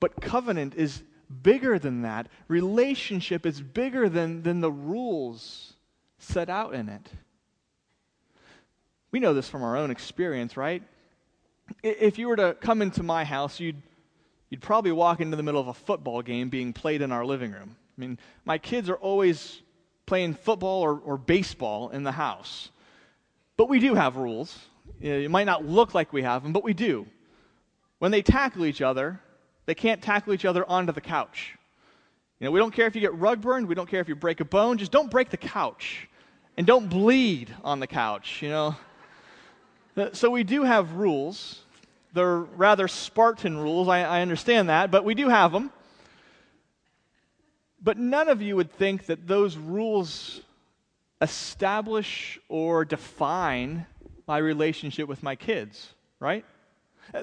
but 0.00 0.20
covenant 0.20 0.74
is 0.74 1.02
bigger 1.42 1.78
than 1.78 2.02
that. 2.02 2.28
Relationship 2.48 3.46
is 3.46 3.60
bigger 3.60 4.08
than, 4.08 4.42
than 4.42 4.60
the 4.60 4.70
rules 4.70 5.74
set 6.18 6.48
out 6.48 6.74
in 6.74 6.88
it. 6.88 7.08
We 9.10 9.20
know 9.20 9.34
this 9.34 9.48
from 9.48 9.62
our 9.62 9.76
own 9.76 9.90
experience, 9.90 10.56
right? 10.56 10.82
If 11.82 12.18
you 12.18 12.28
were 12.28 12.36
to 12.36 12.56
come 12.60 12.82
into 12.82 13.02
my 13.02 13.24
house, 13.24 13.60
you'd, 13.60 13.80
you'd 14.50 14.62
probably 14.62 14.92
walk 14.92 15.20
into 15.20 15.36
the 15.36 15.42
middle 15.42 15.60
of 15.60 15.68
a 15.68 15.74
football 15.74 16.22
game 16.22 16.48
being 16.48 16.72
played 16.72 17.00
in 17.00 17.12
our 17.12 17.24
living 17.24 17.52
room. 17.52 17.76
I 17.96 18.00
mean, 18.00 18.18
my 18.44 18.58
kids 18.58 18.88
are 18.88 18.96
always 18.96 19.62
playing 20.06 20.34
football 20.34 20.82
or, 20.82 20.98
or 20.98 21.16
baseball 21.16 21.90
in 21.90 22.02
the 22.02 22.12
house. 22.12 22.70
But 23.56 23.68
we 23.68 23.78
do 23.78 23.94
have 23.94 24.16
rules. 24.16 24.58
It 25.00 25.30
might 25.30 25.44
not 25.44 25.64
look 25.64 25.94
like 25.94 26.12
we 26.12 26.22
have 26.22 26.42
them, 26.42 26.52
but 26.52 26.64
we 26.64 26.74
do. 26.74 27.06
When 27.98 28.10
they 28.10 28.22
tackle 28.22 28.66
each 28.66 28.82
other, 28.82 29.20
they 29.66 29.74
can't 29.74 30.02
tackle 30.02 30.32
each 30.32 30.44
other 30.44 30.68
onto 30.68 30.92
the 30.92 31.00
couch. 31.00 31.56
You 32.38 32.46
know, 32.46 32.50
we 32.50 32.58
don't 32.58 32.72
care 32.72 32.86
if 32.86 32.94
you 32.94 33.00
get 33.00 33.14
rug 33.14 33.40
burned, 33.40 33.68
we 33.68 33.74
don't 33.74 33.88
care 33.88 34.00
if 34.00 34.08
you 34.08 34.16
break 34.16 34.40
a 34.40 34.44
bone, 34.44 34.78
just 34.78 34.92
don't 34.92 35.10
break 35.10 35.30
the 35.30 35.36
couch. 35.36 36.08
And 36.56 36.66
don't 36.66 36.88
bleed 36.88 37.52
on 37.64 37.80
the 37.80 37.86
couch, 37.86 38.40
you 38.40 38.48
know. 38.48 38.76
Uh, 39.96 40.10
so 40.12 40.30
we 40.30 40.44
do 40.44 40.62
have 40.62 40.92
rules. 40.92 41.60
They're 42.12 42.38
rather 42.38 42.86
Spartan 42.86 43.58
rules, 43.58 43.88
I, 43.88 44.02
I 44.02 44.22
understand 44.22 44.68
that, 44.68 44.90
but 44.90 45.04
we 45.04 45.14
do 45.14 45.28
have 45.28 45.50
them. 45.52 45.72
But 47.82 47.98
none 47.98 48.28
of 48.28 48.40
you 48.40 48.56
would 48.56 48.72
think 48.72 49.06
that 49.06 49.26
those 49.26 49.56
rules 49.56 50.40
establish 51.20 52.38
or 52.48 52.84
define 52.84 53.86
my 54.26 54.38
relationship 54.38 55.08
with 55.08 55.22
my 55.22 55.36
kids, 55.36 55.92
right? 56.18 56.44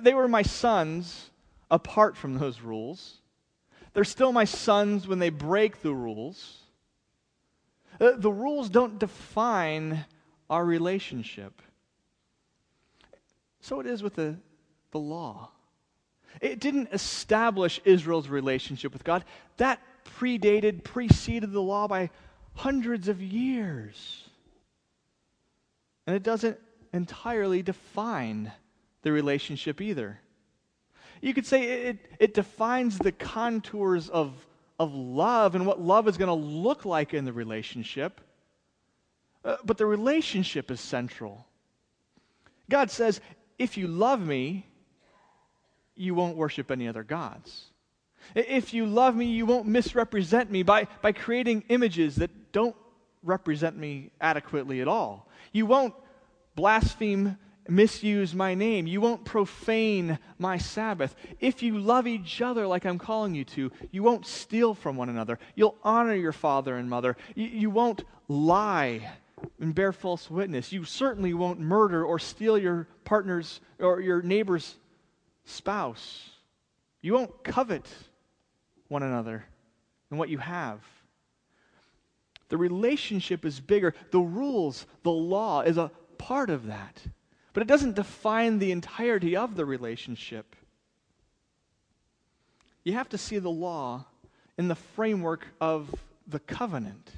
They 0.01 0.13
were 0.13 0.27
my 0.27 0.43
sons 0.43 1.30
apart 1.71 2.15
from 2.15 2.37
those 2.37 2.61
rules. 2.61 3.21
They're 3.93 4.03
still 4.03 4.31
my 4.31 4.45
sons 4.45 5.07
when 5.07 5.19
they 5.19 5.29
break 5.29 5.81
the 5.81 5.93
rules. 5.93 6.59
Uh, 7.99 8.11
the 8.15 8.31
rules 8.31 8.69
don't 8.69 8.99
define 8.99 10.05
our 10.49 10.63
relationship. 10.63 11.61
So 13.61 13.79
it 13.79 13.87
is 13.87 14.03
with 14.03 14.15
the, 14.15 14.37
the 14.91 14.99
law. 14.99 15.49
It 16.41 16.59
didn't 16.59 16.89
establish 16.91 17.79
Israel's 17.85 18.27
relationship 18.27 18.93
with 18.93 19.03
God. 19.03 19.23
That 19.57 19.79
predated, 20.17 20.83
preceded 20.83 21.51
the 21.51 21.61
law 21.61 21.87
by 21.87 22.09
hundreds 22.55 23.07
of 23.07 23.21
years. 23.21 24.27
And 26.07 26.15
it 26.15 26.23
doesn't 26.23 26.57
entirely 26.93 27.61
define 27.61 28.51
the 29.03 29.11
relationship 29.11 29.79
either. 29.81 30.19
You 31.21 31.33
could 31.33 31.45
say 31.45 31.87
it, 31.89 31.97
it 32.19 32.33
defines 32.33 32.97
the 32.97 33.11
contours 33.11 34.09
of, 34.09 34.33
of 34.79 34.93
love 34.93 35.55
and 35.55 35.65
what 35.65 35.79
love 35.79 36.07
is 36.07 36.17
going 36.17 36.27
to 36.27 36.33
look 36.33 36.83
like 36.83 37.13
in 37.13 37.25
the 37.25 37.33
relationship. 37.33 38.19
Uh, 39.45 39.57
but 39.63 39.77
the 39.77 39.85
relationship 39.85 40.69
is 40.71 40.79
central. 40.79 41.45
God 42.69 42.89
says, 42.89 43.21
if 43.59 43.77
you 43.77 43.87
love 43.87 44.25
me, 44.25 44.65
you 45.95 46.15
won't 46.15 46.37
worship 46.37 46.71
any 46.71 46.87
other 46.87 47.03
gods. 47.03 47.65
If 48.35 48.73
you 48.73 48.85
love 48.85 49.15
me, 49.15 49.25
you 49.25 49.45
won't 49.45 49.67
misrepresent 49.67 50.51
me 50.51 50.63
by, 50.63 50.87
by 51.01 51.11
creating 51.11 51.65
images 51.69 52.15
that 52.17 52.51
don't 52.51 52.75
represent 53.23 53.77
me 53.77 54.11
adequately 54.19 54.81
at 54.81 54.87
all. 54.87 55.27
You 55.51 55.65
won't 55.65 55.93
blaspheme 56.55 57.37
misuse 57.67 58.33
my 58.33 58.55
name. 58.55 58.87
You 58.87 59.01
won't 59.01 59.25
profane 59.25 60.19
my 60.37 60.57
Sabbath. 60.57 61.15
If 61.39 61.63
you 61.63 61.79
love 61.79 62.07
each 62.07 62.41
other 62.41 62.67
like 62.67 62.85
I'm 62.85 62.97
calling 62.97 63.35
you 63.35 63.43
to, 63.45 63.71
you 63.91 64.03
won't 64.03 64.25
steal 64.25 64.73
from 64.73 64.95
one 64.95 65.09
another. 65.09 65.39
You'll 65.55 65.77
honor 65.83 66.15
your 66.15 66.31
father 66.31 66.75
and 66.75 66.89
mother. 66.89 67.17
You, 67.35 67.45
you 67.45 67.69
won't 67.69 68.03
lie 68.27 69.11
and 69.59 69.73
bear 69.73 69.91
false 69.91 70.29
witness. 70.29 70.71
You 70.71 70.83
certainly 70.83 71.33
won't 71.33 71.59
murder 71.59 72.03
or 72.05 72.19
steal 72.19 72.57
your 72.57 72.87
partner's 73.03 73.61
or 73.79 74.01
your 74.01 74.21
neighbor's 74.21 74.75
spouse. 75.45 76.29
You 77.01 77.13
won't 77.13 77.43
covet 77.43 77.87
one 78.87 79.03
another 79.03 79.45
and 80.09 80.19
what 80.19 80.29
you 80.29 80.37
have. 80.37 80.79
The 82.49 82.57
relationship 82.57 83.45
is 83.45 83.59
bigger. 83.59 83.95
The 84.11 84.19
rules, 84.19 84.85
the 85.03 85.11
law 85.11 85.61
is 85.61 85.77
a 85.77 85.89
part 86.17 86.49
of 86.49 86.67
that. 86.67 87.01
But 87.53 87.63
it 87.63 87.67
doesn't 87.67 87.95
define 87.95 88.59
the 88.59 88.71
entirety 88.71 89.35
of 89.35 89.55
the 89.55 89.65
relationship. 89.65 90.55
You 92.83 92.93
have 92.93 93.09
to 93.09 93.17
see 93.17 93.39
the 93.39 93.49
law 93.49 94.05
in 94.57 94.67
the 94.67 94.75
framework 94.75 95.47
of 95.59 95.93
the 96.27 96.39
covenant. 96.39 97.11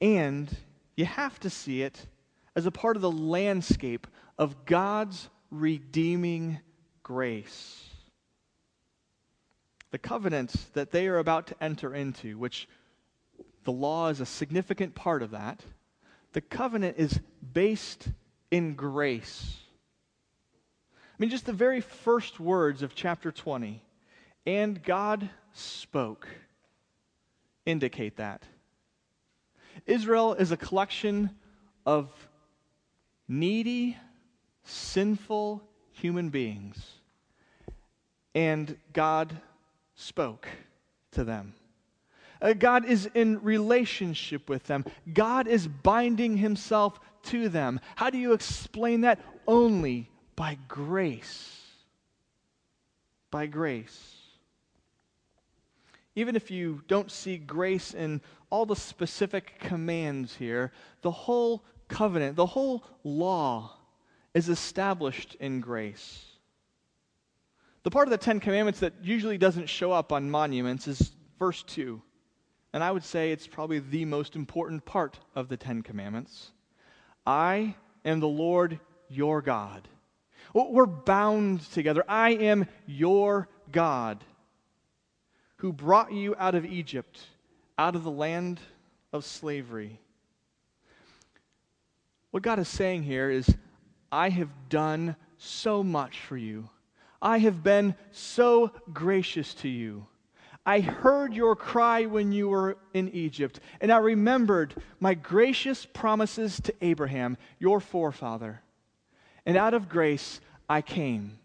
And 0.00 0.54
you 0.96 1.04
have 1.04 1.40
to 1.40 1.50
see 1.50 1.82
it 1.82 2.06
as 2.54 2.66
a 2.66 2.70
part 2.70 2.96
of 2.96 3.02
the 3.02 3.10
landscape 3.10 4.06
of 4.38 4.64
God's 4.64 5.28
redeeming 5.50 6.60
grace. 7.02 7.84
The 9.90 9.98
covenant 9.98 10.54
that 10.74 10.90
they 10.90 11.08
are 11.08 11.18
about 11.18 11.46
to 11.48 11.62
enter 11.62 11.94
into, 11.94 12.38
which 12.38 12.68
the 13.64 13.72
law 13.72 14.08
is 14.08 14.20
a 14.20 14.26
significant 14.26 14.94
part 14.94 15.22
of 15.22 15.30
that, 15.32 15.62
the 16.32 16.40
covenant 16.40 16.96
is 16.98 17.20
based 17.52 18.08
in 18.50 18.74
grace. 18.74 19.56
I 20.92 21.16
mean, 21.18 21.30
just 21.30 21.46
the 21.46 21.52
very 21.52 21.80
first 21.80 22.38
words 22.38 22.82
of 22.82 22.94
chapter 22.94 23.32
20, 23.32 23.82
and 24.46 24.82
God 24.82 25.28
spoke, 25.52 26.28
indicate 27.66 28.16
that. 28.16 28.44
Israel 29.86 30.34
is 30.34 30.52
a 30.52 30.56
collection 30.56 31.30
of 31.84 32.08
needy, 33.26 33.96
sinful 34.62 35.62
human 35.92 36.28
beings, 36.28 36.78
and 38.34 38.76
God 38.92 39.36
spoke 39.94 40.46
to 41.12 41.24
them. 41.24 41.54
Uh, 42.40 42.52
God 42.52 42.84
is 42.84 43.10
in 43.14 43.42
relationship 43.42 44.48
with 44.48 44.64
them. 44.66 44.84
God 45.12 45.48
is 45.48 45.66
binding 45.66 46.36
himself 46.36 47.00
to 47.24 47.48
them. 47.48 47.80
How 47.96 48.10
do 48.10 48.18
you 48.18 48.32
explain 48.32 49.02
that? 49.02 49.20
Only 49.46 50.10
by 50.36 50.58
grace. 50.68 51.60
By 53.30 53.46
grace. 53.46 54.14
Even 56.14 56.34
if 56.34 56.50
you 56.50 56.82
don't 56.88 57.10
see 57.10 57.36
grace 57.36 57.94
in 57.94 58.20
all 58.50 58.66
the 58.66 58.76
specific 58.76 59.58
commands 59.60 60.34
here, 60.34 60.72
the 61.02 61.10
whole 61.10 61.64
covenant, 61.88 62.36
the 62.36 62.46
whole 62.46 62.84
law 63.04 63.76
is 64.34 64.48
established 64.48 65.36
in 65.40 65.60
grace. 65.60 66.24
The 67.82 67.90
part 67.90 68.08
of 68.08 68.10
the 68.10 68.18
Ten 68.18 68.40
Commandments 68.40 68.80
that 68.80 68.92
usually 69.02 69.38
doesn't 69.38 69.68
show 69.68 69.92
up 69.92 70.12
on 70.12 70.30
monuments 70.30 70.88
is 70.88 71.12
verse 71.38 71.62
2. 71.62 72.02
And 72.72 72.84
I 72.84 72.90
would 72.90 73.04
say 73.04 73.32
it's 73.32 73.46
probably 73.46 73.78
the 73.78 74.04
most 74.04 74.36
important 74.36 74.84
part 74.84 75.18
of 75.34 75.48
the 75.48 75.56
Ten 75.56 75.82
Commandments. 75.82 76.50
I 77.28 77.74
am 78.06 78.20
the 78.20 78.26
Lord 78.26 78.80
your 79.10 79.42
God. 79.42 79.86
We're 80.54 80.86
bound 80.86 81.60
together. 81.72 82.02
I 82.08 82.30
am 82.30 82.66
your 82.86 83.50
God 83.70 84.24
who 85.56 85.74
brought 85.74 86.10
you 86.10 86.34
out 86.38 86.54
of 86.54 86.64
Egypt, 86.64 87.20
out 87.76 87.94
of 87.94 88.02
the 88.02 88.10
land 88.10 88.60
of 89.12 89.26
slavery. 89.26 90.00
What 92.30 92.42
God 92.42 92.58
is 92.58 92.68
saying 92.68 93.02
here 93.02 93.28
is, 93.28 93.54
I 94.10 94.30
have 94.30 94.48
done 94.70 95.14
so 95.36 95.82
much 95.82 96.18
for 96.20 96.38
you. 96.38 96.70
I 97.20 97.38
have 97.40 97.62
been 97.62 97.94
so 98.10 98.72
gracious 98.90 99.52
to 99.54 99.68
you. 99.68 100.06
I 100.64 100.80
heard 100.80 101.32
your 101.32 101.56
cry 101.56 102.06
when 102.06 102.30
you 102.32 102.48
were 102.48 102.76
in 102.92 103.08
Egypt, 103.10 103.60
and 103.80 103.90
I 103.90 103.98
remembered 103.98 104.74
my 105.00 105.14
gracious 105.14 105.86
promises 105.86 106.60
to 106.62 106.74
Abraham, 106.82 107.38
your 107.58 107.80
forefather. 107.80 108.60
And 109.46 109.56
out 109.56 109.72
of 109.72 109.88
grace 109.88 110.40
I 110.68 110.82
came. 110.82 111.38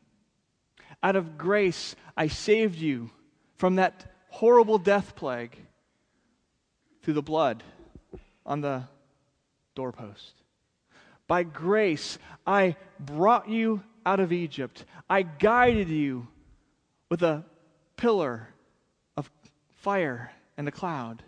Out 1.01 1.15
of 1.15 1.37
grace 1.37 1.95
I 2.17 2.27
saved 2.27 2.75
you 2.75 3.11
from 3.55 3.75
that 3.75 4.11
horrible 4.29 4.77
death 4.77 5.15
plague 5.15 5.57
through 7.01 7.13
the 7.13 7.21
blood 7.21 7.63
on 8.45 8.61
the 8.61 8.83
doorpost. 9.75 10.33
By 11.27 11.43
grace 11.43 12.17
I 12.45 12.75
brought 12.99 13.47
you 13.47 13.83
out 14.05 14.19
of 14.19 14.33
Egypt. 14.33 14.85
I 15.09 15.21
guided 15.21 15.89
you 15.89 16.27
with 17.09 17.23
a 17.23 17.45
pillar 17.95 18.49
fire 19.83 20.31
and 20.57 20.67
a 20.67 20.71
cloud. 20.71 21.23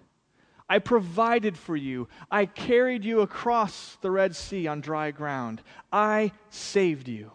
I 0.67 0.79
provided 0.79 1.57
for 1.57 1.75
you. 1.75 2.07
I 2.31 2.45
carried 2.45 3.03
you 3.03 3.19
across 3.21 3.97
the 4.01 4.09
Red 4.09 4.35
Sea 4.35 4.65
on 4.65 4.81
dry 4.81 5.11
ground. 5.11 5.61
I 5.91 6.31
saved 6.49 7.07
you. 7.07 7.31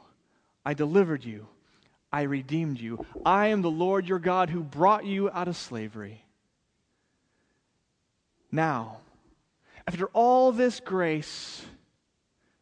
I 0.64 0.74
delivered 0.74 1.24
you. 1.24 1.46
I 2.12 2.22
redeemed 2.22 2.80
you. 2.80 3.04
I 3.24 3.48
am 3.48 3.62
the 3.62 3.70
Lord 3.70 4.08
your 4.08 4.18
God 4.18 4.50
who 4.50 4.62
brought 4.62 5.04
you 5.04 5.30
out 5.30 5.46
of 5.46 5.56
slavery. 5.56 6.24
Now, 8.50 8.98
after 9.86 10.06
all 10.06 10.50
this 10.50 10.80
grace, 10.80 11.62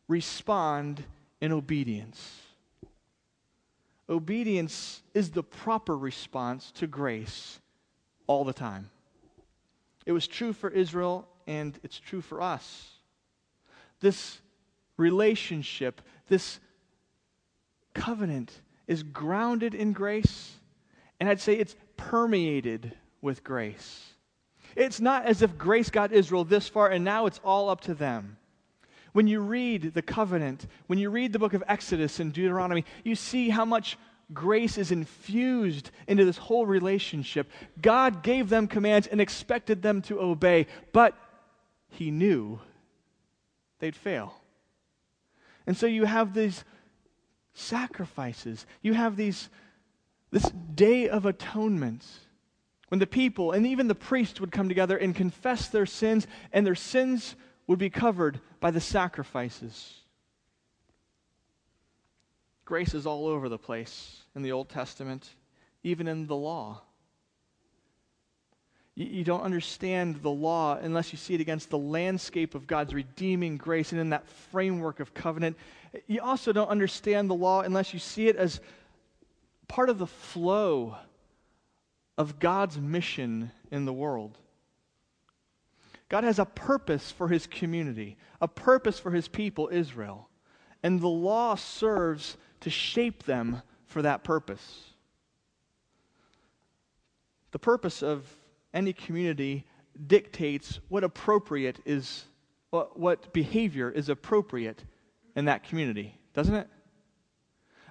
respond 0.07 1.03
in 1.41 1.53
obedience. 1.53 2.43
Obedience 4.11 5.03
is 5.15 5.31
the 5.31 5.43
proper 5.43 5.97
response 5.97 6.73
to 6.73 6.87
grace 6.87 7.61
all 8.29 8.45
the 8.45 8.53
time. 8.53 8.91
It 10.07 10.13
was 10.13 10.29
true 10.29 10.53
for 10.53 10.71
Israel, 10.71 11.27
and 11.49 11.77
it's 11.83 11.99
true 11.99 12.21
for 12.21 12.41
us. 12.41 12.93
This 13.99 14.39
relationship, 14.97 16.01
this 16.29 16.61
covenant, 17.95 18.53
is 18.87 19.03
grounded 19.03 19.75
in 19.75 19.93
grace, 19.93 20.53
and 21.19 21.29
I'd 21.29 21.41
say 21.41 21.55
it's 21.55 21.75
permeated 21.97 22.93
with 23.21 23.43
grace. 23.43 24.13
It's 24.77 25.01
not 25.01 25.27
as 25.27 25.43
if 25.43 25.59
grace 25.59 25.91
got 25.91 26.13
Israel 26.13 26.45
this 26.45 26.69
far 26.69 26.89
and 26.89 27.05
now 27.05 27.27
it's 27.27 27.41
all 27.45 27.69
up 27.69 27.81
to 27.83 27.95
them. 27.95 28.37
When 29.13 29.27
you 29.27 29.41
read 29.41 29.95
the 29.95 30.03
covenant, 30.03 30.67
when 30.87 30.99
you 30.99 31.11
read 31.11 31.33
the 31.33 31.39
book 31.39 31.55
of 31.55 31.65
Exodus 31.67 32.21
and 32.21 32.33
Deuteronomy, 32.33 32.85
you 33.03 33.17
see 33.17 33.49
how 33.49 33.65
much 33.65 33.99
grace 34.33 34.77
is 34.79 34.91
infused 34.91 35.91
into 36.07 36.25
this 36.25 36.37
whole 36.37 36.67
relationship. 36.67 37.51
God 37.81 38.23
gave 38.23 38.49
them 38.49 38.69
commands 38.69 39.07
and 39.07 39.21
expected 39.21 39.83
them 39.83 40.03
to 40.03 40.21
obey, 40.21 40.67
but 40.93 41.15
He 41.89 42.11
knew 42.11 42.61
they'd 43.79 43.97
fail. 43.97 44.35
And 45.67 45.77
so 45.77 45.87
you 45.87 46.05
have 46.05 46.35
these 46.35 46.65
sacrifices, 47.55 48.67
you 48.83 48.95
have 48.95 49.17
these, 49.17 49.49
this 50.31 50.51
day 50.75 51.09
of 51.09 51.27
atonement. 51.27 52.05
When 52.89 53.01
the 53.01 53.07
people 53.07 53.53
and 53.53 53.67
even 53.67 53.87
the 53.87 53.95
priest 53.95 54.41
would 54.41 54.51
come 54.51 54.69
together 54.69 54.97
and 54.97 55.15
confess 55.15 55.69
their 55.69 55.85
sins, 55.85 56.27
and 56.53 56.67
their 56.67 56.75
sins 56.75 57.35
would 57.67 57.79
be 57.79 57.91
covered 57.91 58.41
by 58.61 58.71
the 58.71 58.81
sacrifices. 58.81 59.95
Grace 62.69 62.93
is 62.93 63.07
all 63.07 63.27
over 63.27 63.49
the 63.49 63.57
place 63.57 64.25
in 64.37 64.43
the 64.43 64.53
Old 64.53 64.69
Testament, 64.69 65.27
even 65.85 66.07
in 66.07 66.27
the 66.27 66.37
law. 66.37 66.83
You, 68.95 69.25
don't 69.25 69.41
understand 69.41 70.17
the 70.17 70.29
law 70.29 70.77
unless 70.77 71.11
you 71.11 71.17
see 71.17 71.33
it 71.33 71.41
against 71.41 71.71
the 71.71 71.79
landscape 71.79 72.55
of 72.55 72.67
God's 72.67 72.93
redeeming 72.93 73.57
grace 73.57 73.93
and 73.93 74.01
in 74.03 74.11
that 74.11 74.29
framework 74.29 75.01
of 75.01 75.15
covenant. 75.15 75.57
You 76.09 76.21
also 76.21 76.53
don't 76.53 76.69
understand 76.69 77.31
the 77.31 77.35
law 77.35 77.63
unless 77.63 77.95
you 77.95 77.99
see 77.99 78.29
it 78.29 78.37
as 78.37 78.61
part 79.67 79.89
of 79.89 79.97
the 79.97 80.07
flow 80.07 80.95
of 82.19 82.39
God's 82.39 82.77
mission 82.77 83.51
in 83.71 83.87
the 83.87 83.95
world. 83.95 84.37
God 86.11 86.23
has 86.23 86.39
a 86.39 86.45
purpose 86.45 87.11
for 87.13 87.29
his 87.29 87.47
community, 87.47 88.19
a 88.43 88.49
purpose 88.49 88.99
for 88.99 89.11
his 89.11 89.27
people, 89.27 89.71
Israel. 89.73 90.29
And 90.83 91.01
the 91.01 91.09
law 91.09 91.55
serves 91.55 92.37
to 92.61 92.71
shape 92.71 93.25
them 93.25 93.63
for 93.87 94.03
that 94.03 94.25
purpose. 94.25 94.85
The 97.51 97.59
purpose 97.59 98.03
of 98.03 98.25
any 98.75 98.93
community 98.93 99.65
dictates 100.07 100.81
what 100.89 101.05
appropriate 101.05 101.81
is 101.85 102.25
what, 102.71 102.99
what 102.99 103.33
behavior 103.33 103.91
is 103.91 104.09
appropriate 104.09 104.85
in 105.35 105.47
that 105.47 105.65
community, 105.65 106.15
doesn't 106.35 106.55
it? 106.55 106.69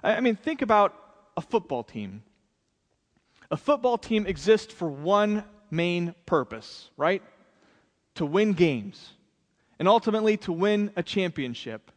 I, 0.02 0.16
I 0.16 0.20
mean, 0.20 0.36
think 0.36 0.62
about 0.62 0.94
a 1.36 1.40
football 1.40 1.82
team. 1.82 2.22
A 3.50 3.56
football 3.56 3.98
team 3.98 4.26
exists 4.26 4.72
for 4.72 4.88
one 4.88 5.44
main 5.70 6.14
purpose, 6.26 6.90
right? 6.96 7.22
To 8.16 8.26
win 8.26 8.52
games 8.52 9.12
and 9.78 9.88
ultimately 9.88 10.36
to 10.38 10.52
win 10.52 10.92
a 10.96 11.02
championship 11.02 11.90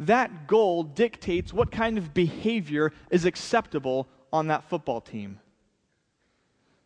that 0.00 0.46
goal 0.46 0.82
dictates 0.82 1.52
what 1.52 1.70
kind 1.70 1.98
of 1.98 2.14
behavior 2.14 2.92
is 3.10 3.26
acceptable 3.26 4.08
on 4.32 4.46
that 4.46 4.64
football 4.64 5.00
team. 5.00 5.38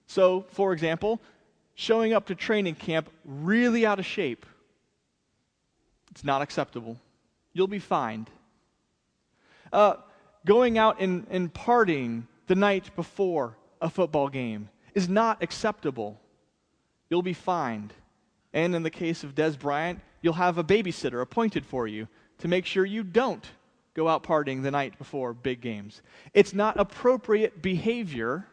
So, 0.07 0.47
for 0.51 0.73
example, 0.73 1.21
showing 1.77 2.13
up 2.13 2.27
to 2.27 2.35
training 2.35 2.75
camp 2.75 3.09
really 3.25 3.87
out 3.87 4.01
of 4.01 4.05
shape, 4.05 4.45
it's 6.11 6.25
not 6.25 6.43
acceptable. 6.43 6.99
You'll 7.53 7.69
be 7.69 7.79
fined. 7.79 8.31
Uh, 9.73 9.95
going 10.45 10.77
out 10.77 11.01
and, 11.01 11.27
and 11.31 11.53
partying 11.55 12.25
the 12.49 12.57
night 12.57 12.95
before 12.97 13.57
a 13.81 13.89
football 13.89 14.29
game 14.29 14.69
is 14.95 15.09
not 15.09 15.41
acceptable. 15.41 16.21
You'll 17.11 17.23
be 17.23 17.33
fined. 17.33 17.93
And 18.53 18.75
in 18.75 18.83
the 18.83 18.91
case 18.91 19.23
of 19.23 19.35
Dez 19.37 19.59
Bryant, 19.59 20.01
you'll 20.21 20.35
have 20.35 20.59
a 20.59 20.65
babysitter 20.65 21.21
appointed 21.21 21.65
for 21.65 21.87
you 21.87 22.09
to 22.39 22.49
make 22.49 22.67
sure 22.67 22.85
you 22.85 23.03
don't 23.03 23.45
go 23.95 24.09
out 24.09 24.25
partying 24.25 24.63
the 24.63 24.71
night 24.71 24.99
before 24.99 25.33
big 25.33 25.61
games. 25.61 26.03
It's 26.33 26.53
not 26.53 26.79
appropriate 26.79 27.63
behavior 27.63 28.47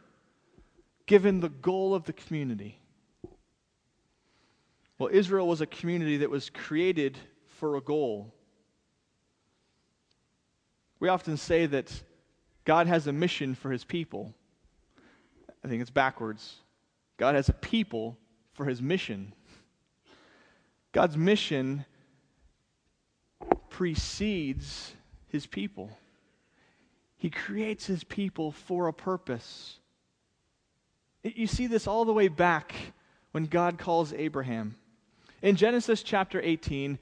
given 1.08 1.40
the 1.40 1.50
goal 1.50 1.96
of 1.96 2.06
the 2.06 2.14
community. 2.14 2.80
Well, 4.98 5.10
Israel 5.12 5.48
was 5.48 5.62
a 5.62 5.66
community 5.66 6.18
that 6.18 6.30
was 6.30 6.50
created 6.50 7.18
for 7.48 7.76
a 7.76 7.82
goal. 7.82 8.34
We 11.00 11.10
often 11.10 11.38
say 11.38 11.66
that 11.66 11.92
God 12.66 12.86
has 12.86 13.08
a 13.08 13.12
mission 13.12 13.56
for 13.56 13.72
his 13.72 13.84
people. 13.84 14.36
I 15.66 15.68
think 15.68 15.82
it's 15.82 15.90
backwards. 15.90 16.58
God 17.18 17.34
has 17.34 17.50
a 17.50 17.54
people 17.54 18.18
for 18.54 18.66
his 18.66 18.82
mission. 18.82 19.34
God's 20.92 21.18
mission 21.18 21.86
precedes 23.82 24.94
his 25.30 25.48
people. 25.48 25.90
He 27.18 27.32
creates 27.32 27.88
his 27.88 28.04
people 28.04 28.52
for 28.52 28.88
a 28.88 28.94
purpose. 28.94 29.80
You 31.24 31.48
see 31.48 31.66
this 31.66 31.88
all 31.88 32.06
the 32.06 32.14
way 32.14 32.28
back 32.28 32.76
when 33.32 33.46
God 33.46 33.80
calls 33.80 34.14
Abraham. 34.14 34.76
In 35.42 35.56
Genesis 35.56 36.04
chapter 36.04 36.40
18, 36.40 37.00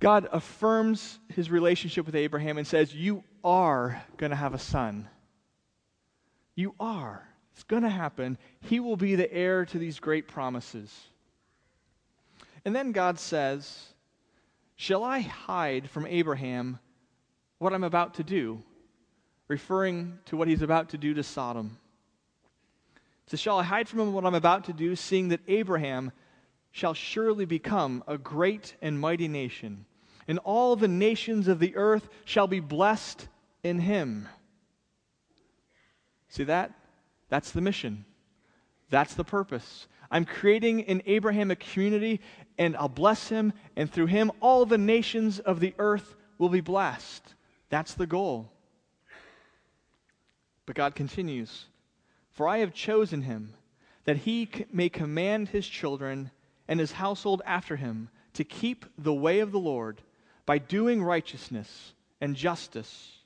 God 0.00 0.28
affirms 0.32 1.20
his 1.28 1.52
relationship 1.52 2.04
with 2.04 2.16
Abraham 2.16 2.58
and 2.58 2.66
says, 2.66 2.92
You 2.92 3.22
are 3.44 4.02
going 4.16 4.30
to 4.30 4.36
have 4.36 4.54
a 4.54 4.58
son. 4.58 5.08
You 6.56 6.74
are. 6.80 7.28
It's 7.52 7.62
going 7.62 7.84
to 7.84 7.88
happen. 7.88 8.38
He 8.58 8.80
will 8.80 8.96
be 8.96 9.14
the 9.14 9.32
heir 9.32 9.66
to 9.66 9.78
these 9.78 10.00
great 10.00 10.26
promises. 10.26 10.92
And 12.64 12.74
then 12.74 12.90
God 12.90 13.20
says, 13.20 13.93
Shall 14.76 15.04
I 15.04 15.20
hide 15.20 15.88
from 15.88 16.06
Abraham 16.06 16.78
what 17.58 17.72
I'm 17.72 17.84
about 17.84 18.14
to 18.14 18.24
do? 18.24 18.62
Referring 19.48 20.18
to 20.26 20.36
what 20.36 20.48
he's 20.48 20.62
about 20.62 20.90
to 20.90 20.98
do 20.98 21.14
to 21.14 21.22
Sodom. 21.22 21.78
So, 23.26 23.36
shall 23.36 23.58
I 23.58 23.62
hide 23.62 23.88
from 23.88 24.00
him 24.00 24.12
what 24.12 24.26
I'm 24.26 24.34
about 24.34 24.64
to 24.64 24.72
do, 24.72 24.96
seeing 24.96 25.28
that 25.28 25.40
Abraham 25.48 26.12
shall 26.72 26.92
surely 26.92 27.44
become 27.44 28.04
a 28.06 28.18
great 28.18 28.74
and 28.82 29.00
mighty 29.00 29.28
nation, 29.28 29.86
and 30.28 30.38
all 30.40 30.76
the 30.76 30.88
nations 30.88 31.48
of 31.48 31.58
the 31.58 31.76
earth 31.76 32.08
shall 32.24 32.46
be 32.46 32.60
blessed 32.60 33.28
in 33.62 33.78
him? 33.78 34.28
See 36.28 36.44
that? 36.44 36.72
That's 37.28 37.52
the 37.52 37.60
mission. 37.60 38.04
That's 38.90 39.14
the 39.14 39.24
purpose. 39.24 39.86
I'm 40.10 40.24
creating 40.24 40.80
in 40.80 41.02
Abraham 41.06 41.50
a 41.50 41.56
community, 41.56 42.20
and 42.58 42.76
I'll 42.76 42.88
bless 42.88 43.28
him, 43.28 43.52
and 43.76 43.90
through 43.90 44.06
him, 44.06 44.30
all 44.40 44.64
the 44.66 44.78
nations 44.78 45.38
of 45.38 45.60
the 45.60 45.74
earth 45.78 46.14
will 46.38 46.48
be 46.48 46.60
blessed. 46.60 47.34
That's 47.68 47.94
the 47.94 48.06
goal. 48.06 48.50
But 50.66 50.76
God 50.76 50.94
continues 50.94 51.66
For 52.30 52.48
I 52.48 52.58
have 52.58 52.74
chosen 52.74 53.22
him, 53.22 53.54
that 54.04 54.18
he 54.18 54.48
may 54.72 54.88
command 54.88 55.48
his 55.48 55.66
children 55.66 56.30
and 56.68 56.80
his 56.80 56.92
household 56.92 57.42
after 57.44 57.76
him 57.76 58.08
to 58.34 58.44
keep 58.44 58.84
the 58.98 59.14
way 59.14 59.40
of 59.40 59.52
the 59.52 59.58
Lord 59.58 60.02
by 60.46 60.58
doing 60.58 61.02
righteousness 61.02 61.94
and 62.20 62.36
justice, 62.36 63.18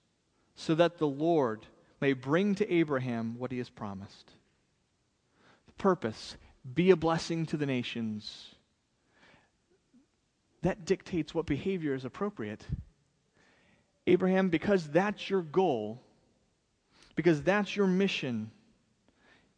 so 0.54 0.74
that 0.74 0.98
the 0.98 1.06
Lord 1.06 1.66
may 2.00 2.12
bring 2.12 2.54
to 2.56 2.72
Abraham 2.72 3.38
what 3.38 3.50
he 3.50 3.58
has 3.58 3.70
promised. 3.70 4.30
The 5.66 5.72
purpose 5.72 6.36
be 6.74 6.90
a 6.90 6.96
blessing 6.96 7.46
to 7.46 7.56
the 7.56 7.66
nations. 7.66 8.54
That 10.62 10.84
dictates 10.84 11.34
what 11.34 11.46
behavior 11.46 11.94
is 11.94 12.04
appropriate. 12.04 12.64
Abraham, 14.06 14.48
because 14.48 14.88
that's 14.88 15.28
your 15.28 15.42
goal, 15.42 16.00
because 17.14 17.42
that's 17.42 17.76
your 17.76 17.86
mission, 17.86 18.50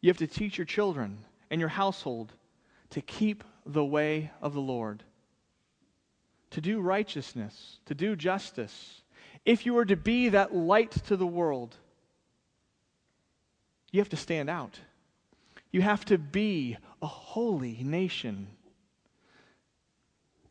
you 0.01 0.09
have 0.09 0.17
to 0.17 0.27
teach 0.27 0.57
your 0.57 0.65
children 0.65 1.19
and 1.49 1.59
your 1.59 1.69
household 1.69 2.33
to 2.89 3.01
keep 3.01 3.43
the 3.65 3.85
way 3.85 4.31
of 4.41 4.53
the 4.53 4.59
Lord, 4.59 5.03
to 6.51 6.61
do 6.61 6.81
righteousness, 6.81 7.79
to 7.85 7.95
do 7.95 8.15
justice. 8.15 9.01
If 9.45 9.65
you 9.65 9.77
are 9.77 9.85
to 9.85 9.95
be 9.95 10.29
that 10.29 10.53
light 10.53 10.91
to 11.05 11.15
the 11.15 11.25
world, 11.25 11.75
you 13.91 13.99
have 13.99 14.09
to 14.09 14.17
stand 14.17 14.49
out. 14.49 14.79
You 15.71 15.81
have 15.81 16.03
to 16.05 16.17
be 16.17 16.77
a 17.01 17.07
holy 17.07 17.79
nation. 17.83 18.47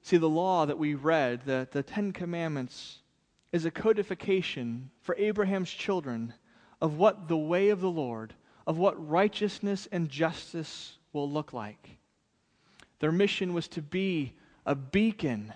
See, 0.03 0.17
the 0.17 0.29
law 0.29 0.67
that 0.67 0.79
we 0.79 0.95
read, 0.95 1.45
the, 1.45 1.69
the 1.71 1.83
Ten 1.83 2.13
Commandments, 2.13 2.99
is 3.53 3.65
a 3.65 3.71
codification 3.71 4.91
for 5.03 5.17
Abraham's 5.17 5.71
children 5.71 6.35
of 6.81 6.97
what 6.97 7.29
the 7.29 7.37
way 7.37 7.69
of 7.69 7.81
the 7.81 7.91
Lord, 7.91 8.35
of 8.67 8.79
what 8.79 9.09
righteousness 9.09 9.89
and 9.93 10.09
justice 10.09 10.97
will 11.13 11.31
look 11.31 11.53
like. 11.53 11.99
Their 13.01 13.13
mission 13.13 13.53
was 13.53 13.69
to 13.69 13.83
be 13.83 14.35
a 14.65 14.75
beacon. 14.75 15.53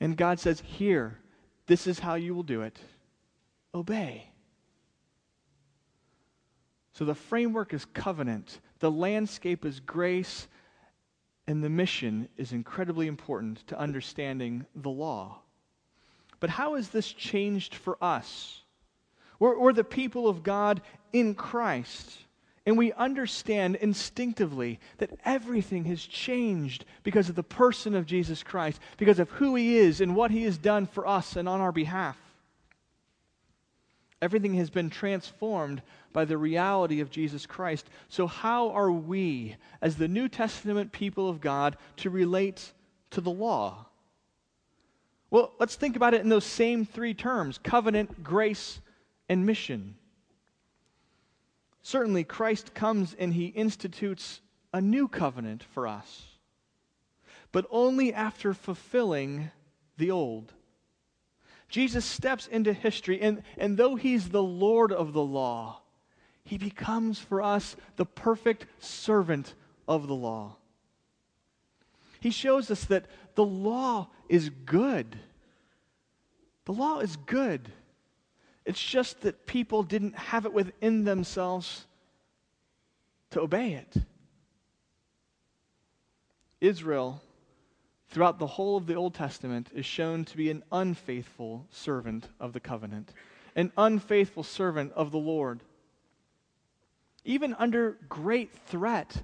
And 0.00 0.16
God 0.16 0.40
says, 0.40 0.60
Here, 0.60 1.18
this 1.66 1.86
is 1.86 1.98
how 1.98 2.14
you 2.14 2.34
will 2.34 2.42
do 2.42 2.62
it. 2.62 2.78
Obey. 3.74 4.30
So 6.92 7.04
the 7.04 7.14
framework 7.14 7.74
is 7.74 7.84
covenant, 7.84 8.60
the 8.78 8.90
landscape 8.90 9.66
is 9.66 9.80
grace, 9.80 10.48
and 11.46 11.62
the 11.62 11.70
mission 11.70 12.28
is 12.36 12.52
incredibly 12.52 13.06
important 13.06 13.66
to 13.68 13.78
understanding 13.78 14.66
the 14.74 14.90
law. 14.90 15.38
But 16.40 16.50
how 16.50 16.74
has 16.74 16.88
this 16.88 17.12
changed 17.12 17.74
for 17.74 17.96
us? 18.02 18.62
We're, 19.38 19.58
we're 19.58 19.72
the 19.72 19.84
people 19.84 20.28
of 20.28 20.42
God 20.42 20.82
in 21.12 21.34
Christ. 21.34 22.18
And 22.66 22.76
we 22.76 22.92
understand 22.92 23.76
instinctively 23.76 24.80
that 24.98 25.10
everything 25.24 25.84
has 25.84 26.02
changed 26.02 26.84
because 27.04 27.28
of 27.28 27.36
the 27.36 27.44
person 27.44 27.94
of 27.94 28.06
Jesus 28.06 28.42
Christ, 28.42 28.80
because 28.96 29.20
of 29.20 29.30
who 29.30 29.54
he 29.54 29.76
is 29.76 30.00
and 30.00 30.16
what 30.16 30.32
he 30.32 30.42
has 30.42 30.58
done 30.58 30.86
for 30.86 31.06
us 31.06 31.36
and 31.36 31.48
on 31.48 31.60
our 31.60 31.70
behalf. 31.70 32.18
Everything 34.22 34.54
has 34.54 34.70
been 34.70 34.88
transformed 34.88 35.82
by 36.12 36.24
the 36.24 36.38
reality 36.38 37.00
of 37.00 37.10
Jesus 37.10 37.44
Christ. 37.44 37.90
So, 38.08 38.26
how 38.26 38.70
are 38.70 38.90
we, 38.90 39.56
as 39.82 39.96
the 39.96 40.08
New 40.08 40.28
Testament 40.28 40.92
people 40.92 41.28
of 41.28 41.40
God, 41.40 41.76
to 41.98 42.08
relate 42.08 42.72
to 43.10 43.20
the 43.20 43.30
law? 43.30 43.86
Well, 45.30 45.52
let's 45.58 45.76
think 45.76 45.96
about 45.96 46.14
it 46.14 46.22
in 46.22 46.30
those 46.30 46.46
same 46.46 46.86
three 46.86 47.12
terms 47.12 47.58
covenant, 47.58 48.22
grace, 48.22 48.80
and 49.28 49.44
mission. 49.44 49.96
Certainly, 51.82 52.24
Christ 52.24 52.74
comes 52.74 53.14
and 53.18 53.34
he 53.34 53.46
institutes 53.46 54.40
a 54.72 54.80
new 54.80 55.08
covenant 55.08 55.62
for 55.62 55.86
us, 55.86 56.24
but 57.52 57.66
only 57.70 58.14
after 58.14 58.54
fulfilling 58.54 59.50
the 59.98 60.10
old. 60.10 60.54
Jesus 61.68 62.04
steps 62.04 62.46
into 62.46 62.72
history, 62.72 63.20
and, 63.20 63.42
and 63.58 63.76
though 63.76 63.96
he's 63.96 64.28
the 64.28 64.42
Lord 64.42 64.92
of 64.92 65.12
the 65.12 65.22
law, 65.22 65.80
he 66.44 66.58
becomes 66.58 67.18
for 67.18 67.42
us 67.42 67.76
the 67.96 68.06
perfect 68.06 68.66
servant 68.78 69.54
of 69.88 70.06
the 70.06 70.14
law. 70.14 70.56
He 72.20 72.30
shows 72.30 72.70
us 72.70 72.84
that 72.84 73.06
the 73.34 73.44
law 73.44 74.08
is 74.28 74.50
good. 74.64 75.18
The 76.64 76.72
law 76.72 77.00
is 77.00 77.16
good. 77.16 77.70
It's 78.64 78.82
just 78.82 79.20
that 79.22 79.46
people 79.46 79.82
didn't 79.82 80.16
have 80.16 80.44
it 80.44 80.52
within 80.52 81.04
themselves 81.04 81.86
to 83.30 83.40
obey 83.40 83.74
it. 83.74 83.94
Israel 86.60 87.22
throughout 88.08 88.38
the 88.38 88.46
whole 88.46 88.76
of 88.76 88.86
the 88.86 88.94
Old 88.94 89.14
Testament 89.14 89.70
is 89.74 89.86
shown 89.86 90.24
to 90.26 90.36
be 90.36 90.50
an 90.50 90.62
unfaithful 90.72 91.66
servant 91.70 92.28
of 92.40 92.52
the 92.52 92.60
covenant, 92.60 93.12
an 93.54 93.72
unfaithful 93.76 94.42
servant 94.42 94.92
of 94.94 95.10
the 95.10 95.18
Lord. 95.18 95.62
Even 97.24 97.54
under 97.54 97.98
great 98.08 98.52
threat, 98.66 99.22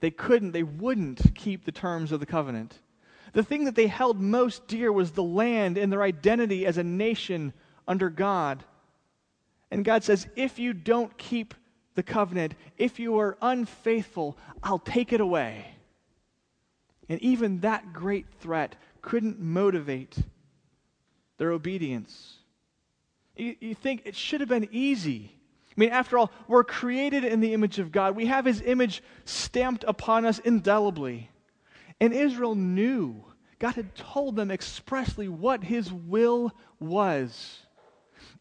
they 0.00 0.10
couldn't, 0.10 0.52
they 0.52 0.62
wouldn't 0.62 1.34
keep 1.34 1.64
the 1.64 1.72
terms 1.72 2.12
of 2.12 2.20
the 2.20 2.26
covenant. 2.26 2.78
The 3.32 3.42
thing 3.42 3.64
that 3.64 3.74
they 3.74 3.86
held 3.86 4.20
most 4.20 4.66
dear 4.66 4.92
was 4.92 5.12
the 5.12 5.22
land 5.22 5.78
and 5.78 5.92
their 5.92 6.02
identity 6.02 6.66
as 6.66 6.78
a 6.78 6.84
nation 6.84 7.52
under 7.86 8.10
God. 8.10 8.64
And 9.70 9.84
God 9.84 10.04
says, 10.04 10.26
if 10.36 10.58
you 10.58 10.72
don't 10.72 11.16
keep 11.18 11.54
the 11.94 12.02
covenant, 12.02 12.54
if 12.76 12.98
you 12.98 13.18
are 13.18 13.36
unfaithful, 13.40 14.36
I'll 14.62 14.78
take 14.78 15.12
it 15.12 15.20
away. 15.20 15.73
And 17.08 17.20
even 17.20 17.60
that 17.60 17.92
great 17.92 18.26
threat 18.40 18.76
couldn't 19.02 19.38
motivate 19.38 20.16
their 21.36 21.50
obedience. 21.50 22.38
You, 23.36 23.56
you, 23.60 23.74
think 23.74 24.02
it 24.04 24.14
should 24.14 24.40
have 24.40 24.48
been 24.48 24.68
easy. 24.70 25.32
I 25.70 25.74
mean, 25.76 25.90
after 25.90 26.16
all, 26.16 26.30
we're 26.46 26.64
created 26.64 27.24
in 27.24 27.40
the 27.40 27.52
image 27.52 27.78
of 27.78 27.90
God. 27.92 28.14
We 28.14 28.26
have 28.26 28.44
his 28.44 28.62
image 28.62 29.02
stamped 29.24 29.84
upon 29.86 30.24
us 30.24 30.38
indelibly. 30.38 31.30
And 32.00 32.12
Israel 32.12 32.54
knew. 32.54 33.24
God 33.58 33.74
had 33.74 33.94
told 33.94 34.36
them 34.36 34.50
expressly 34.50 35.28
what 35.28 35.64
his 35.64 35.92
will 35.92 36.52
was. 36.78 37.58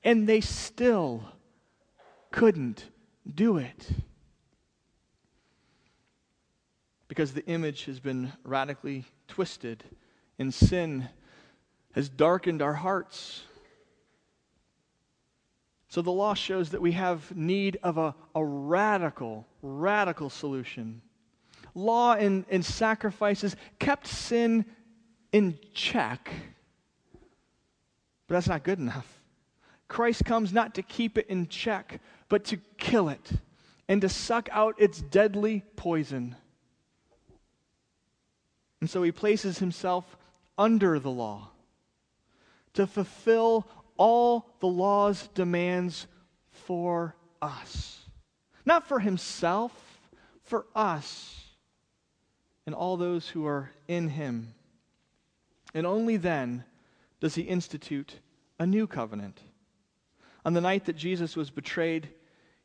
And 0.04 0.28
they 0.28 0.42
still 0.42 1.24
couldn't 2.32 2.90
do 3.34 3.58
it 3.58 3.90
because 7.14 7.34
the 7.34 7.46
image 7.46 7.86
has 7.86 8.00
been 8.00 8.34
radically 8.44 9.06
twisted 9.28 9.84
and 10.40 10.52
sin 10.52 11.08
has 11.92 12.10
darkened 12.10 12.60
our 12.60 12.74
hearts. 12.74 13.44
So 15.90 16.02
the 16.02 16.12
law 16.12 16.34
shows 16.34 16.72
that 16.72 16.82
we 16.82 16.94
have 16.94 17.36
need 17.38 17.78
of 17.84 18.00
a, 18.00 18.16
a 18.34 18.44
radical, 18.44 19.46
radical 19.62 20.32
solution. 20.32 21.04
Law 21.76 22.14
and, 22.14 22.46
and 22.50 22.66
sacrifices 22.66 23.56
kept 23.78 24.08
sin 24.08 24.66
in 25.32 25.60
check, 25.72 26.32
but 28.28 28.34
that's 28.34 28.48
not 28.48 28.64
good 28.64 28.80
enough. 28.80 29.22
Christ 29.88 30.26
comes 30.26 30.52
not 30.52 30.74
to 30.74 30.82
keep 30.82 31.20
it 31.20 31.28
in 31.28 31.48
check, 31.48 32.02
but 32.28 32.44
to 32.46 32.58
kill 32.80 33.08
it 33.08 33.34
and 33.88 34.02
to 34.02 34.10
suck 34.10 34.50
out 34.52 34.74
its 34.80 35.00
deadly 35.00 35.64
poison. 35.76 36.36
And 38.84 38.90
so 38.90 39.02
he 39.02 39.14
places 39.14 39.60
himself 39.60 40.18
under 40.58 41.00
the 41.00 41.10
law. 41.10 41.52
to 42.74 42.86
fulfill 42.86 43.66
all 43.96 44.50
the 44.60 44.68
law's 44.68 45.30
demands 45.36 46.06
for 46.50 47.16
us. 47.42 48.02
Not 48.66 48.86
for 48.86 49.00
himself, 49.00 49.72
for 50.42 50.66
us 50.76 51.46
and 52.66 52.76
all 52.76 52.98
those 52.98 53.30
who 53.30 53.46
are 53.46 53.72
in 53.88 54.10
him. 54.10 54.54
And 55.74 55.88
only 55.88 56.18
then 56.18 56.66
does 57.22 57.36
he 57.36 57.44
institute 57.44 58.20
a 58.60 58.66
new 58.66 58.86
covenant. 58.86 59.40
On 60.44 60.54
the 60.54 60.60
night 60.60 60.84
that 60.86 60.98
Jesus 60.98 61.38
was 61.38 61.50
betrayed, 61.50 62.10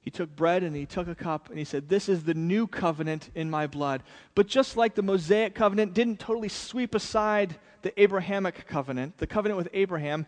he 0.09 0.11
took 0.11 0.35
bread 0.35 0.62
and 0.62 0.75
he 0.75 0.87
took 0.87 1.07
a 1.07 1.14
cup 1.14 1.51
and 1.51 1.59
he 1.59 1.66
said, 1.66 1.90
This 1.90 2.09
is 2.09 2.25
the 2.25 2.33
new 2.33 2.66
covenant 2.66 3.29
in 3.35 3.51
my 3.51 3.66
blood. 3.66 4.03
But 4.35 4.47
just 4.47 4.75
like 4.75 4.94
the 4.94 5.03
Mosaic 5.03 5.55
covenant 5.55 5.92
didn't 5.92 6.18
totally 6.18 6.49
sweep 6.49 6.94
aside 6.94 7.57
the 7.83 7.92
Abrahamic 8.01 8.66
covenant, 8.66 9.18
the 9.18 9.27
covenant 9.27 9.59
with 9.59 9.68
Abraham, 9.75 10.25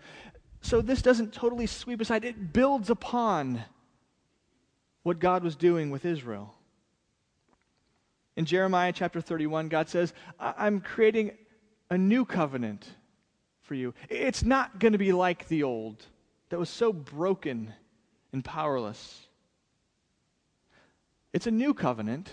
so 0.60 0.82
this 0.82 1.00
doesn't 1.00 1.32
totally 1.32 1.66
sweep 1.66 1.98
aside, 2.02 2.26
it 2.26 2.52
builds 2.52 2.90
upon 2.90 3.64
what 5.02 5.18
God 5.18 5.42
was 5.42 5.56
doing 5.56 5.88
with 5.88 6.04
Israel. 6.04 6.52
In 8.36 8.44
Jeremiah 8.44 8.92
chapter 8.92 9.22
31, 9.22 9.70
God 9.70 9.88
says, 9.88 10.12
I'm 10.38 10.82
creating 10.82 11.30
a 11.88 11.96
new 11.96 12.26
covenant 12.26 12.86
for 13.62 13.74
you. 13.74 13.94
It's 14.10 14.42
not 14.42 14.78
going 14.78 14.92
to 14.92 14.98
be 14.98 15.12
like 15.12 15.48
the 15.48 15.62
old 15.62 16.04
that 16.50 16.58
was 16.58 16.68
so 16.68 16.92
broken 16.92 17.72
and 18.30 18.44
powerless. 18.44 19.26
It's 21.32 21.46
a 21.46 21.50
new 21.50 21.74
covenant, 21.74 22.30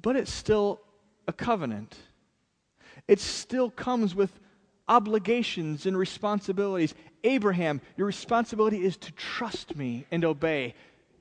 but 0.00 0.16
it's 0.16 0.32
still 0.32 0.80
a 1.28 1.32
covenant. 1.32 1.96
It 3.06 3.20
still 3.20 3.70
comes 3.70 4.14
with 4.14 4.32
obligations 4.88 5.86
and 5.86 5.96
responsibilities. 5.96 6.94
Abraham, 7.22 7.80
your 7.96 8.06
responsibility 8.06 8.84
is 8.84 8.96
to 8.98 9.12
trust 9.12 9.76
me 9.76 10.06
and 10.10 10.24
obey. 10.24 10.74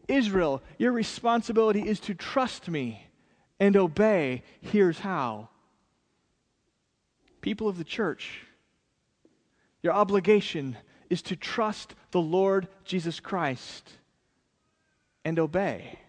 Israel, 0.07 0.61
your 0.77 0.91
responsibility 0.91 1.81
is 1.81 1.99
to 2.01 2.13
trust 2.13 2.69
me 2.69 3.07
and 3.59 3.75
obey. 3.77 4.43
Here's 4.61 4.99
how. 4.99 5.49
People 7.41 7.67
of 7.67 7.77
the 7.77 7.83
church, 7.83 8.41
your 9.81 9.93
obligation 9.93 10.77
is 11.09 11.21
to 11.23 11.35
trust 11.35 11.95
the 12.11 12.21
Lord 12.21 12.67
Jesus 12.85 13.19
Christ 13.19 13.89
and 15.25 15.39
obey. 15.39 15.99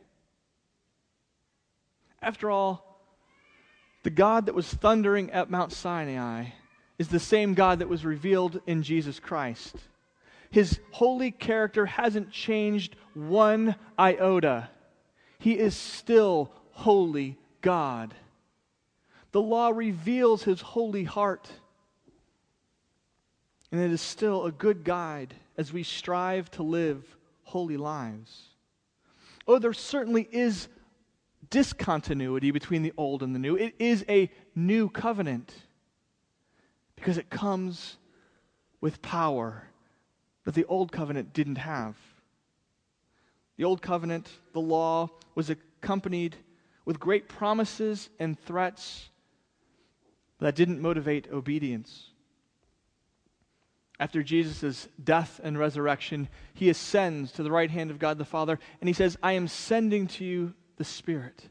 After 2.24 2.50
all, 2.50 3.02
the 4.02 4.08
God 4.08 4.46
that 4.46 4.54
was 4.54 4.66
thundering 4.66 5.30
at 5.30 5.50
Mount 5.50 5.72
Sinai 5.72 6.46
is 6.98 7.08
the 7.08 7.20
same 7.20 7.52
God 7.52 7.80
that 7.80 7.88
was 7.88 8.02
revealed 8.02 8.62
in 8.66 8.82
Jesus 8.82 9.20
Christ. 9.20 9.76
His 10.50 10.80
holy 10.90 11.30
character 11.30 11.84
hasn't 11.84 12.30
changed 12.30 12.96
one 13.12 13.76
iota. 13.98 14.70
He 15.38 15.58
is 15.58 15.76
still 15.76 16.50
holy 16.70 17.36
God. 17.60 18.14
The 19.32 19.42
law 19.42 19.68
reveals 19.68 20.44
his 20.44 20.62
holy 20.62 21.04
heart. 21.04 21.50
And 23.70 23.82
it 23.82 23.90
is 23.90 24.00
still 24.00 24.46
a 24.46 24.52
good 24.52 24.82
guide 24.82 25.34
as 25.58 25.74
we 25.74 25.82
strive 25.82 26.50
to 26.52 26.62
live 26.62 27.04
holy 27.42 27.76
lives. 27.76 28.48
Oh, 29.46 29.58
there 29.58 29.74
certainly 29.74 30.26
is 30.32 30.68
discontinuity 31.54 32.50
between 32.50 32.82
the 32.82 32.92
old 32.96 33.22
and 33.22 33.32
the 33.32 33.38
new. 33.38 33.54
It 33.54 33.76
is 33.78 34.04
a 34.08 34.28
new 34.56 34.88
covenant 34.88 35.54
because 36.96 37.16
it 37.16 37.30
comes 37.30 37.96
with 38.80 39.00
power 39.00 39.68
that 40.42 40.54
the 40.54 40.64
old 40.64 40.90
covenant 40.90 41.32
didn't 41.32 41.58
have. 41.58 41.96
The 43.56 43.62
old 43.62 43.82
covenant, 43.82 44.28
the 44.52 44.60
law, 44.60 45.10
was 45.36 45.48
accompanied 45.48 46.34
with 46.84 46.98
great 46.98 47.28
promises 47.28 48.10
and 48.18 48.36
threats 48.36 49.08
that 50.40 50.56
didn't 50.56 50.82
motivate 50.82 51.30
obedience. 51.30 52.10
After 54.00 54.24
Jesus' 54.24 54.88
death 55.04 55.40
and 55.44 55.56
resurrection, 55.56 56.28
he 56.52 56.68
ascends 56.68 57.30
to 57.30 57.44
the 57.44 57.52
right 57.52 57.70
hand 57.70 57.92
of 57.92 58.00
God 58.00 58.18
the 58.18 58.24
Father, 58.24 58.58
and 58.80 58.88
he 58.88 58.92
says, 58.92 59.16
I 59.22 59.34
am 59.34 59.46
sending 59.46 60.08
to 60.08 60.24
you 60.24 60.54
the 60.76 60.84
Spirit. 60.84 61.48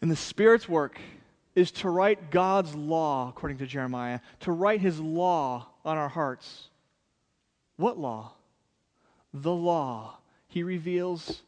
And 0.00 0.10
the 0.10 0.16
Spirit's 0.16 0.68
work 0.68 0.98
is 1.54 1.70
to 1.70 1.88
write 1.90 2.30
God's 2.30 2.74
law, 2.74 3.28
according 3.28 3.58
to 3.58 3.66
Jeremiah, 3.66 4.20
to 4.40 4.52
write 4.52 4.80
his 4.80 5.00
law 5.00 5.68
on 5.84 5.96
our 5.96 6.08
hearts. 6.08 6.68
What 7.76 7.98
law? 7.98 8.32
The 9.32 9.52
law 9.52 10.18
he 10.48 10.62
reveals 10.62 11.42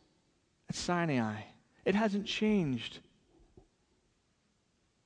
at 0.69 0.75
Sinai. 0.75 1.43
It 1.85 1.95
hasn't 1.95 2.27
changed. 2.27 3.01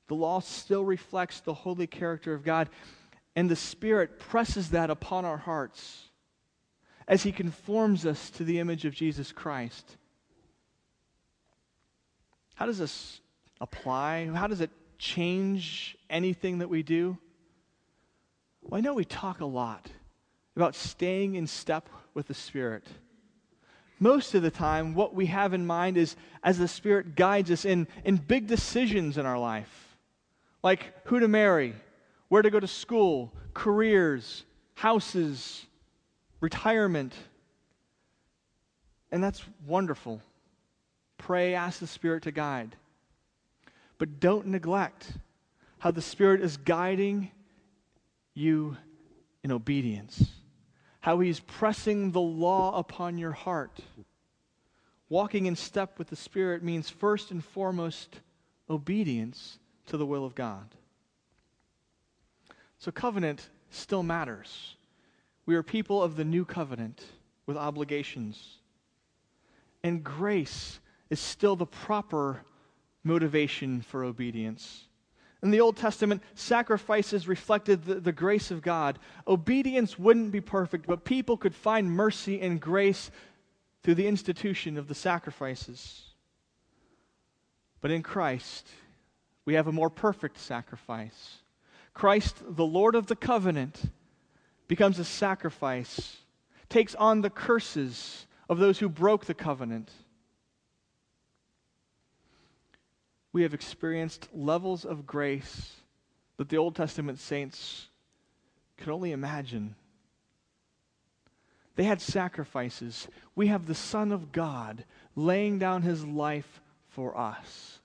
The 0.09 0.15
law 0.15 0.41
still 0.41 0.85
reflects 0.85 1.41
the 1.41 1.55
holy 1.55 1.87
character 1.87 2.35
of 2.35 2.45
God, 2.45 2.69
and 3.35 3.49
the 3.49 3.57
Spirit 3.57 4.19
presses 4.19 4.71
that 4.71 4.91
upon 4.91 5.25
our 5.25 5.37
hearts 5.37 6.09
as 7.09 7.23
He 7.23 7.33
conforms 7.33 8.07
us 8.07 8.31
to 8.31 8.45
the 8.45 8.59
image 8.59 8.85
of 8.85 8.95
Jesus 8.95 9.33
Christ. 9.33 9.97
How 12.55 12.67
does 12.67 12.79
this 12.79 13.21
apply? 13.61 14.27
How 14.27 14.47
does 14.47 14.61
it 14.61 14.71
change 14.99 15.97
anything 16.11 16.59
that 16.59 16.69
we 16.69 16.83
do? 16.83 17.19
Well, 18.63 18.79
I 18.79 18.81
know 18.81 18.95
we 18.95 19.05
talk 19.05 19.41
a 19.41 19.47
lot 19.47 19.91
about 20.57 20.75
staying 20.75 21.35
in 21.35 21.47
step 21.47 21.89
with 22.15 22.29
the 22.29 22.35
Spirit. 22.35 22.85
Most 23.99 24.35
of 24.35 24.43
the 24.43 24.51
time, 24.51 24.95
what 24.95 25.15
we 25.15 25.27
have 25.27 25.55
in 25.55 25.65
mind 25.65 25.97
is 25.97 26.17
as 26.43 26.59
the 26.59 26.69
Spirit 26.69 27.15
guides 27.15 27.51
us 27.51 27.65
in, 27.65 27.87
in 28.05 28.17
big 28.17 28.47
decisions 28.47 29.17
in 29.17 29.27
our 29.27 29.39
life, 29.39 29.97
like 30.63 30.93
who 31.07 31.21
to 31.21 31.29
marry, 31.29 31.75
where 32.29 32.43
to 32.43 32.51
go 32.51 32.61
to 32.61 32.67
school, 32.67 33.33
careers, 33.55 34.45
houses, 34.75 35.65
retirement. 36.41 37.15
And 39.11 39.23
that's 39.23 39.43
wonderful. 39.67 40.21
Pray, 41.23 41.55
ask 41.55 41.81
the 41.81 41.87
Spirit 41.87 42.23
to 42.25 42.33
guide. 42.33 42.77
But 43.99 44.21
don't 44.21 44.47
neglect 44.47 45.13
how 45.79 45.91
the 45.91 46.03
Spirit 46.03 46.41
is 46.41 46.57
guiding 46.57 47.31
you 48.35 48.77
in 49.43 49.51
obedience 49.51 50.33
how 51.03 51.19
he's 51.19 51.41
pressing 51.41 52.13
the 52.13 52.21
law 52.21 52.79
upon 52.79 53.19
your 53.19 53.33
heart. 53.33 53.81
Walking 55.09 55.47
in 55.47 55.57
step 55.57 55.99
with 55.99 56.09
the 56.09 56.17
Spirit 56.17 56.63
means 56.63 56.89
first 56.89 57.33
and 57.33 57.45
foremost 57.45 58.21
obedience 58.71 59.59
to 59.87 59.97
the 59.97 60.07
will 60.07 60.25
of 60.25 60.37
God. 60.37 60.75
So, 62.79 62.93
covenant 62.93 63.51
still 63.71 64.05
matters. 64.05 64.77
We 65.45 65.57
are 65.57 65.63
people 65.65 66.01
of 66.01 66.15
the 66.15 66.25
new 66.25 66.45
covenant 66.45 67.05
with 67.47 67.57
obligations. 67.57 68.59
And 69.83 70.05
grace 70.05 70.79
is 71.13 71.21
still 71.21 71.57
the 71.57 71.67
proper 71.67 72.41
motivation 73.05 73.83
for 73.83 74.03
obedience. 74.03 74.85
In 75.43 75.51
the 75.51 75.61
Old 75.61 75.77
Testament, 75.77 76.23
sacrifices 76.35 77.29
reflected 77.29 77.85
the, 77.85 77.97
the, 77.97 78.13
grace 78.13 78.51
of 78.51 78.63
God. 78.63 78.99
Obedience 79.29 79.99
wouldn't 79.99 80.33
be 80.33 80.41
perfect, 80.41 80.87
but 80.87 81.05
people 81.05 81.37
could 81.37 81.55
find 81.55 81.91
mercy 81.91 82.41
and 82.41 82.59
grace 82.59 83.11
through 83.83 83.97
the 83.97 84.07
institution 84.07 84.79
of 84.79 84.89
the 84.89 84.95
sacrifices. 84.95 86.01
But 87.83 87.91
in 87.91 88.03
Christ, 88.03 88.67
we 89.45 89.53
have 89.53 89.67
a 89.67 89.73
more 89.73 89.91
perfect 89.91 90.39
sacrifice. 90.39 91.41
Christ, 91.93 92.37
the 92.57 92.65
Lord 92.65 92.95
of 92.95 93.07
the 93.07 93.17
covenant, 93.17 93.83
becomes 94.67 94.99
a 94.99 95.05
sacrifice, 95.05 96.17
takes 96.71 96.95
on 96.95 97.21
the 97.21 97.29
curses 97.29 98.27
of 98.49 98.59
those 98.59 98.79
who 98.79 98.89
broke 98.89 99.27
the 99.27 99.35
covenant 99.35 99.91
we 103.33 103.43
have 103.43 103.55
experienced 103.55 104.29
levels 104.35 104.85
of 104.85 105.07
grace 105.07 105.73
that 106.37 106.49
the 106.49 106.59
Old 106.59 106.77
Testament 106.77 107.19
saints 107.19 107.89
could 108.77 108.89
only 108.89 109.13
imagine. 109.13 109.75
They 111.77 111.85
had 111.85 112.01
sacrifices. 112.01 113.09
We 113.35 113.47
have 113.47 113.67
the 113.67 113.75
Son 113.75 114.13
of 114.13 114.33
God 114.33 114.85
laying 115.17 115.59
down 115.59 115.83
his 115.83 116.05
life 116.05 116.61
for 116.89 117.17
us. 117.17 117.79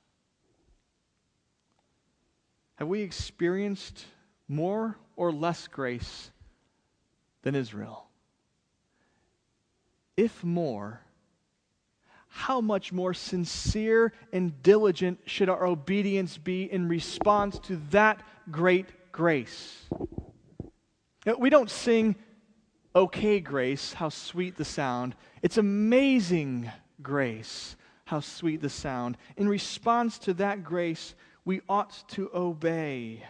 Have 2.76 2.88
we 2.88 3.02
experienced 3.02 4.06
more 4.48 4.98
or 5.16 5.32
less 5.32 5.68
grace 5.68 6.32
than 7.42 7.56
Israel? 7.56 8.06
If 10.16 10.44
more, 10.44 11.02
how 12.38 12.62
much 12.62 12.94
more 12.94 13.16
sincere 13.16 14.14
and 14.32 14.62
diligent 14.62 15.20
should 15.26 15.50
our 15.50 15.66
obedience 15.66 16.38
be 16.38 16.72
in 16.72 16.88
response 16.88 17.58
to 17.58 17.78
that 17.90 18.22
great 18.52 18.86
grace? 19.12 19.90
We 21.40 21.50
don't 21.50 21.72
sing, 21.72 22.16
Okay, 22.96 23.40
grace, 23.40 23.94
how 23.94 24.10
sweet 24.10 24.56
the 24.56 24.66
sound. 24.66 25.16
It's 25.42 25.58
amazing 25.58 26.72
grace, 27.02 27.76
how 28.06 28.20
sweet 28.20 28.62
the 28.62 28.70
sound. 28.70 29.18
In 29.36 29.50
response 29.50 30.20
to 30.20 30.36
that 30.36 30.64
grace, 30.64 31.16
we 31.44 31.62
ought 31.68 32.04
to 32.10 32.30
obey. 32.36 33.24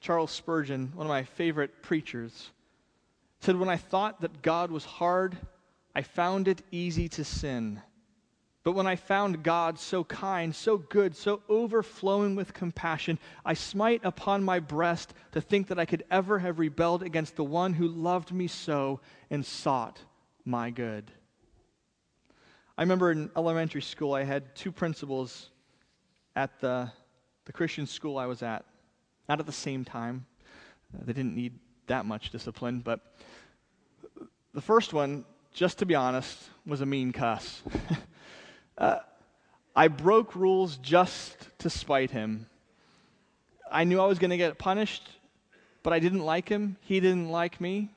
Charles 0.00 0.30
Spurgeon, 0.30 0.92
one 0.94 1.06
of 1.06 1.10
my 1.10 1.24
favorite 1.24 1.82
preachers, 1.82 2.50
said, 3.40 3.56
When 3.56 3.70
I 3.70 3.78
thought 3.78 4.20
that 4.20 4.42
God 4.42 4.70
was 4.70 4.84
hard, 4.84 5.38
I 5.96 6.02
found 6.02 6.46
it 6.46 6.60
easy 6.70 7.08
to 7.08 7.24
sin. 7.24 7.80
But 8.64 8.72
when 8.72 8.86
I 8.86 8.96
found 8.96 9.42
God 9.42 9.78
so 9.78 10.04
kind, 10.04 10.54
so 10.54 10.76
good, 10.76 11.16
so 11.16 11.40
overflowing 11.48 12.36
with 12.36 12.52
compassion, 12.52 13.18
I 13.46 13.54
smite 13.54 14.02
upon 14.04 14.44
my 14.44 14.60
breast 14.60 15.14
to 15.32 15.40
think 15.40 15.68
that 15.68 15.78
I 15.78 15.86
could 15.86 16.04
ever 16.10 16.38
have 16.38 16.58
rebelled 16.58 17.02
against 17.02 17.36
the 17.36 17.44
one 17.44 17.72
who 17.72 17.88
loved 17.88 18.30
me 18.30 18.46
so 18.46 19.00
and 19.30 19.42
sought 19.42 19.98
my 20.44 20.68
good. 20.68 21.10
I 22.76 22.82
remember 22.82 23.10
in 23.10 23.30
elementary 23.34 23.80
school, 23.80 24.12
I 24.12 24.24
had 24.24 24.54
two 24.54 24.72
principals 24.72 25.48
at 26.34 26.60
the, 26.60 26.92
the 27.46 27.52
Christian 27.54 27.86
school 27.86 28.18
I 28.18 28.26
was 28.26 28.42
at, 28.42 28.66
not 29.30 29.40
at 29.40 29.46
the 29.46 29.52
same 29.52 29.82
time. 29.82 30.26
They 30.92 31.14
didn't 31.14 31.34
need 31.34 31.58
that 31.86 32.04
much 32.04 32.28
discipline, 32.28 32.80
but 32.80 33.00
the 34.52 34.60
first 34.60 34.92
one, 34.92 35.24
just 35.56 35.78
to 35.78 35.86
be 35.86 35.94
honest, 35.94 36.38
was 36.66 36.82
a 36.82 36.86
mean 36.86 37.12
cuss. 37.12 37.62
uh, 38.78 38.98
I 39.74 39.88
broke 39.88 40.36
rules 40.36 40.76
just 40.76 41.48
to 41.60 41.70
spite 41.70 42.10
him. 42.10 42.46
I 43.72 43.84
knew 43.84 43.98
I 43.98 44.04
was 44.04 44.18
going 44.18 44.30
to 44.30 44.36
get 44.36 44.58
punished, 44.58 45.08
but 45.82 45.94
I 45.94 45.98
didn't 45.98 46.20
like 46.20 46.46
him. 46.46 46.76
He 46.82 47.00
didn't 47.00 47.30
like 47.30 47.58
me. 47.58 47.90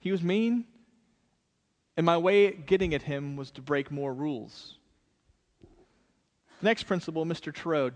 He 0.00 0.12
was 0.12 0.22
mean. 0.22 0.66
And 1.96 2.04
my 2.04 2.18
way 2.18 2.50
getting 2.52 2.92
at 2.92 3.02
him 3.02 3.36
was 3.36 3.50
to 3.52 3.62
break 3.62 3.90
more 3.90 4.12
rules. 4.12 4.74
Next 6.60 6.82
principal, 6.82 7.24
Mr. 7.24 7.54
Terode, 7.54 7.94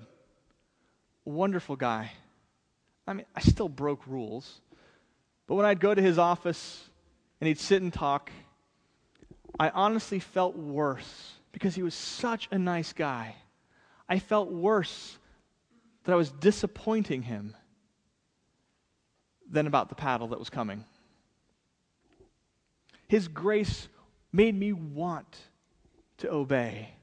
wonderful 1.27 1.77
guy. 1.77 2.13
I 3.07 3.13
mean, 3.13 3.27
I 3.37 3.43
still 3.43 3.69
broke 3.69 4.07
rules. 4.07 4.63
But 5.47 5.57
when 5.57 5.67
I'd 5.67 5.81
go 5.81 5.95
to 5.95 6.01
his 6.01 6.19
office 6.19 6.89
and 7.43 7.49
he'd 7.49 7.61
sit 7.61 7.83
and 7.83 7.93
talk, 7.93 8.31
I 9.63 9.71
honestly 9.75 10.19
felt 10.19 10.57
worse 10.57 11.35
because 11.53 11.77
he 11.77 11.85
was 11.85 11.95
such 11.95 12.49
a 12.51 12.59
nice 12.59 12.93
guy. 12.93 13.37
I 14.09 14.19
felt 14.19 14.51
worse 14.51 15.17
that 16.03 16.11
I 16.11 16.17
was 16.17 16.33
disappointing 16.33 17.23
him 17.23 17.55
than 19.49 19.69
about 19.69 19.89
the 19.89 19.95
paddle 19.95 20.27
that 20.29 20.41
was 20.41 20.51
coming. 20.51 20.85
His 23.07 23.29
grace 23.29 23.87
made 24.33 24.57
me 24.57 24.73
want 24.73 25.39
to 26.19 26.33
obey. 26.33 26.95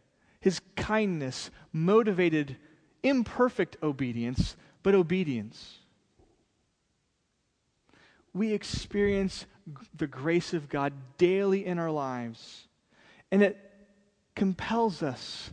His 0.41 0.59
kindness 0.75 1.51
motivated 1.71 2.57
imperfect 3.03 3.77
obedience, 3.81 4.57
but 4.83 4.95
obedience. 4.95 5.77
We 8.33 8.51
experience 8.51 9.45
the 9.95 10.07
grace 10.07 10.53
of 10.53 10.69
God 10.69 10.93
daily 11.17 11.65
in 11.65 11.79
our 11.79 11.91
lives, 11.91 12.67
and 13.31 13.41
it 13.41 13.57
compels 14.35 15.03
us 15.03 15.51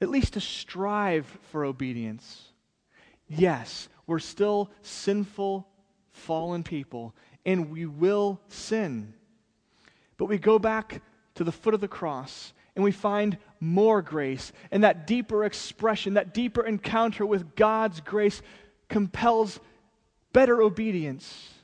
at 0.00 0.10
least 0.10 0.34
to 0.34 0.40
strive 0.40 1.26
for 1.50 1.64
obedience. 1.64 2.52
Yes, 3.28 3.88
we're 4.06 4.18
still 4.18 4.70
sinful, 4.82 5.66
fallen 6.12 6.62
people, 6.62 7.14
and 7.44 7.70
we 7.70 7.86
will 7.86 8.40
sin. 8.48 9.14
But 10.16 10.26
we 10.26 10.38
go 10.38 10.58
back 10.58 11.02
to 11.36 11.44
the 11.44 11.52
foot 11.52 11.74
of 11.74 11.80
the 11.80 11.88
cross 11.88 12.52
and 12.76 12.84
we 12.84 12.92
find 12.92 13.38
more 13.58 14.02
grace. 14.02 14.52
And 14.70 14.84
that 14.84 15.06
deeper 15.06 15.44
expression, 15.44 16.14
that 16.14 16.34
deeper 16.34 16.64
encounter 16.64 17.26
with 17.26 17.54
God's 17.56 18.00
grace 18.00 18.42
compels 18.88 19.60
better 20.32 20.62
obedience. 20.62 21.54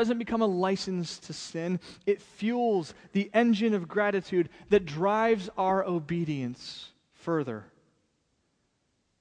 Doesn't 0.00 0.16
become 0.16 0.40
a 0.40 0.46
license 0.46 1.18
to 1.18 1.34
sin, 1.34 1.78
it 2.06 2.22
fuels 2.22 2.94
the 3.12 3.30
engine 3.34 3.74
of 3.74 3.86
gratitude 3.86 4.48
that 4.70 4.86
drives 4.86 5.50
our 5.58 5.84
obedience 5.84 6.92
further. 7.12 7.66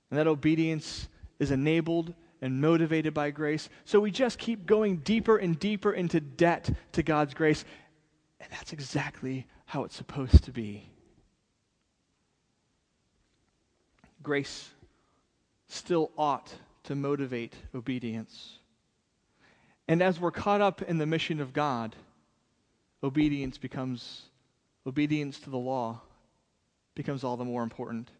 And 0.09 0.17
that 0.17 0.25
obedience 0.25 1.09
is 1.37 1.51
enabled 1.51 2.13
and 2.41 2.61
motivated 2.61 3.13
by 3.13 3.31
grace. 3.31 3.67
So 3.83 3.99
we 3.99 4.09
just 4.09 4.39
keep 4.39 4.65
going 4.65 4.99
deeper 4.99 5.35
and 5.35 5.59
deeper 5.59 5.91
into 5.91 6.21
debt 6.21 6.69
to 6.93 7.03
God's 7.03 7.33
grace. 7.33 7.65
And 8.39 8.49
that's 8.49 8.71
exactly 8.71 9.47
how 9.65 9.83
it's 9.83 9.97
supposed 9.97 10.45
to 10.45 10.51
be. 10.53 10.89
Grace 14.23 14.69
still 15.67 16.11
ought 16.17 16.53
to 16.83 16.95
motivate 16.95 17.53
obedience. 17.75 18.58
And 19.89 20.03
as 20.03 20.19
we're 20.19 20.29
caught 20.29 20.61
up 20.61 20.83
in 20.83 20.99
the 20.99 21.07
mission 21.07 21.41
of 21.41 21.51
God, 21.51 21.95
obedience 23.01 23.57
becomes 23.57 24.21
obedience 24.85 25.39
to 25.39 25.49
the 25.49 25.57
law 25.57 25.99
becomes 26.93 27.23
all 27.23 27.37
the 27.37 27.43
more 27.43 27.63
important. 27.63 28.11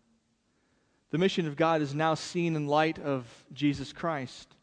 The 1.12 1.20
mission 1.20 1.46
of 1.48 1.56
God 1.56 1.84
is 1.84 1.94
now 1.94 2.16
seen 2.16 2.56
in 2.56 2.66
light 2.66 2.98
of 2.98 3.28
Jesus 3.54 3.94
Christ. 3.94 4.56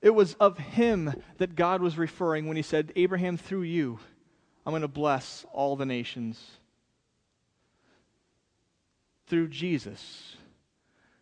It 0.00 0.10
was 0.10 0.34
of 0.34 0.56
him 0.56 1.20
that 1.38 1.56
God 1.56 1.82
was 1.82 1.98
referring 1.98 2.46
when 2.46 2.56
he 2.56 2.62
said, 2.62 2.92
Abraham, 2.94 3.36
through 3.36 3.62
you, 3.62 3.98
I'm 4.64 4.70
going 4.70 4.82
to 4.82 4.88
bless 4.88 5.44
all 5.52 5.74
the 5.74 5.86
nations. 5.86 6.40
Through 9.26 9.48
Jesus, 9.48 10.36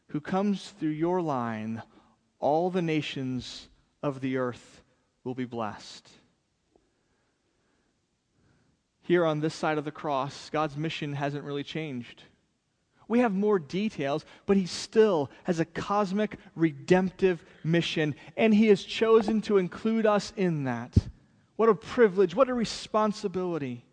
who 0.08 0.20
comes 0.20 0.74
through 0.78 0.90
your 0.90 1.22
line, 1.22 1.82
all 2.38 2.68
the 2.68 2.82
nations 2.82 3.68
of 4.02 4.20
the 4.20 4.36
earth 4.36 4.81
will 5.24 5.34
be 5.34 5.44
blessed. 5.44 6.08
Here 9.02 9.24
on 9.24 9.40
this 9.40 9.54
side 9.54 9.78
of 9.78 9.84
the 9.84 9.90
cross, 9.90 10.48
God's 10.50 10.76
mission 10.76 11.12
hasn't 11.14 11.44
really 11.44 11.64
changed. 11.64 12.22
We 13.08 13.18
have 13.18 13.34
more 13.34 13.58
details, 13.58 14.24
but 14.46 14.56
he 14.56 14.66
still 14.66 15.30
has 15.44 15.60
a 15.60 15.64
cosmic 15.64 16.38
redemptive 16.54 17.44
mission, 17.64 18.14
and 18.36 18.54
he 18.54 18.68
has 18.68 18.82
chosen 18.82 19.40
to 19.42 19.58
include 19.58 20.06
us 20.06 20.32
in 20.36 20.64
that. 20.64 20.96
What 21.56 21.68
a 21.68 21.74
privilege, 21.74 22.34
what 22.34 22.48
a 22.48 22.54
responsibility. 22.54 23.84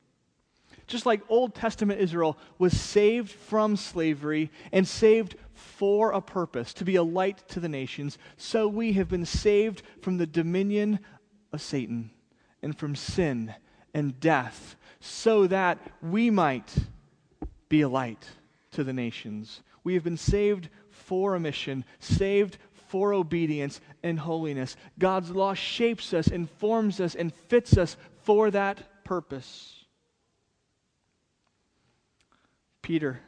Just 0.88 1.06
like 1.06 1.22
Old 1.28 1.54
Testament 1.54 2.00
Israel 2.00 2.38
was 2.58 2.80
saved 2.80 3.32
from 3.32 3.76
slavery 3.76 4.52
and 4.72 4.88
saved 4.88 5.36
for 5.54 6.12
a 6.12 6.22
purpose, 6.22 6.74
to 6.76 6.86
be 6.86 6.96
a 6.96 7.04
light 7.04 7.48
to 7.50 7.60
the 7.60 7.70
nations, 7.70 8.18
so 8.38 8.68
we 8.68 8.94
have 8.94 9.10
been 9.10 9.26
saved 9.26 9.84
from 10.02 10.18
the 10.18 10.28
dominion 10.28 11.00
of 11.52 11.62
Satan 11.62 12.12
and 12.62 12.78
from 12.78 12.96
sin 12.96 13.54
and 13.94 14.20
death, 14.20 14.76
so 15.00 15.48
that 15.48 15.80
we 16.02 16.30
might 16.30 16.74
be 17.70 17.82
a 17.82 17.90
light 17.90 18.28
to 18.72 18.84
the 18.84 18.94
nations. 18.94 19.62
We 19.84 19.94
have 19.94 20.04
been 20.04 20.18
saved 20.18 20.70
for 20.90 21.36
a 21.36 21.40
mission, 21.40 21.86
saved 22.00 22.58
for 22.90 23.14
obedience 23.14 23.82
and 24.04 24.20
holiness. 24.20 24.76
God's 24.98 25.32
law 25.32 25.54
shapes 25.54 26.14
us, 26.14 26.28
informs 26.28 27.00
us, 27.00 27.16
and 27.16 27.34
fits 27.34 27.78
us 27.78 27.96
for 28.24 28.52
that 28.52 29.04
purpose. 29.04 29.86
Peter, 32.82 33.21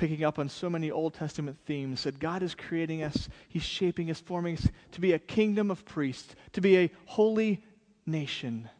picking 0.00 0.24
up 0.24 0.38
on 0.38 0.48
so 0.48 0.70
many 0.70 0.90
Old 0.90 1.12
Testament 1.12 1.58
themes, 1.66 2.00
said 2.00 2.18
God 2.18 2.42
is 2.42 2.54
creating 2.54 3.02
us, 3.02 3.28
He's 3.50 3.62
shaping 3.62 4.10
us, 4.10 4.18
forming 4.18 4.56
us 4.56 4.66
to 4.92 5.00
be 5.00 5.12
a 5.12 5.18
kingdom 5.18 5.70
of 5.70 5.84
priests, 5.84 6.34
to 6.54 6.62
be 6.62 6.78
a 6.78 6.90
holy 7.04 7.62
nation. 8.06 8.70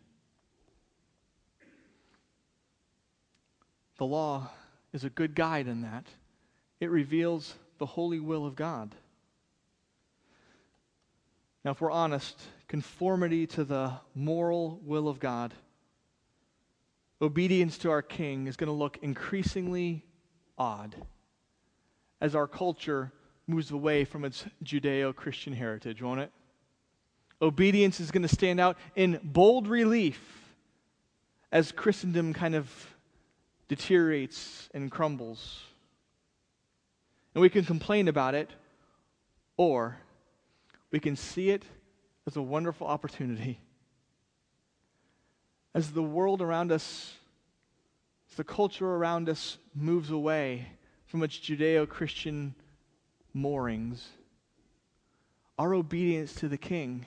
The 3.99 4.07
law 4.07 4.49
is 4.95 5.05
a 5.05 5.11
good 5.11 5.35
guide 5.35 5.67
in 5.69 5.83
that. 5.83 6.07
It 6.81 6.89
reveals 6.89 7.55
the 7.77 7.85
holy 7.85 8.19
will 8.19 8.47
of 8.47 8.57
God. 8.57 8.95
Now, 11.67 11.73
if 11.73 11.83
we're 11.83 11.91
honest, 11.91 12.41
conformity 12.67 13.47
to 13.49 13.65
the 13.65 13.93
moral 14.15 14.81
will 14.87 15.07
of 15.07 15.21
God, 15.21 15.53
obedience 17.21 17.77
to 17.79 17.91
our 17.91 18.01
King 18.01 18.47
is 18.47 18.57
going 18.57 18.69
to 18.69 18.73
look 18.73 18.97
increasingly 19.03 20.07
odd 20.61 20.95
as 22.21 22.35
our 22.35 22.47
culture 22.47 23.11
moves 23.47 23.71
away 23.71 24.05
from 24.05 24.25
its 24.25 24.45
Judeo 24.63 25.17
Christian 25.17 25.55
heritage, 25.55 26.03
won't 26.03 26.21
it? 26.21 26.31
Obedience 27.43 27.99
is 27.99 28.11
going 28.11 28.23
to 28.23 28.29
stand 28.29 28.61
out 28.61 28.77
in 28.95 29.19
bold 29.25 29.67
relief 29.67 30.21
as 31.51 31.73
Christendom 31.73 32.35
kind 32.35 32.55
of 32.55 32.71
deteriorates 33.67 34.69
and 34.75 34.91
crumbles. 34.91 35.63
And 37.35 37.41
we 37.41 37.49
can 37.49 37.65
complain 37.65 38.09
about 38.09 38.35
it, 38.35 38.51
or 39.57 39.97
we 40.91 41.01
can 41.01 41.17
see 41.17 41.51
it 41.51 41.65
as 42.27 42.37
a 42.37 42.43
wonderful 42.43 42.87
opportunity. 42.87 43.61
As 45.75 45.93
the 45.93 46.03
world 46.03 46.43
around 46.43 46.71
us, 46.71 47.15
as 48.31 48.37
the 48.37 48.45
culture 48.45 48.87
around 48.87 49.29
us 49.29 49.59
moves 49.75 50.11
away 50.11 50.67
from 51.07 51.23
its 51.23 51.37
Judeo 51.37 51.89
Christian 51.89 52.55
moorings, 53.35 54.07
our 55.59 55.75
obedience 55.75 56.35
to 56.35 56.49
the 56.49 56.57
King, 56.57 57.07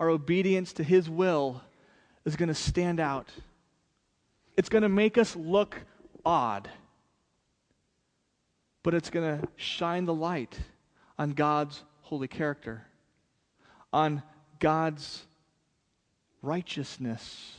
our 0.00 0.08
obedience 0.08 0.72
to 0.74 0.82
His 0.82 1.08
will, 1.08 1.62
is 2.24 2.36
going 2.36 2.48
to 2.48 2.54
stand 2.54 2.98
out. 2.98 3.28
It's 4.56 4.68
going 4.68 4.82
to 4.82 4.88
make 4.88 5.16
us 5.16 5.36
look 5.36 5.80
odd, 6.24 6.68
but 8.82 8.94
it's 8.94 9.10
going 9.10 9.40
to 9.40 9.48
shine 9.56 10.04
the 10.04 10.14
light 10.14 10.58
on 11.18 11.30
God's 11.30 11.82
holy 12.02 12.28
character, 12.28 12.86
on 13.92 14.22
God's 14.58 15.24
righteousness. 16.42 17.54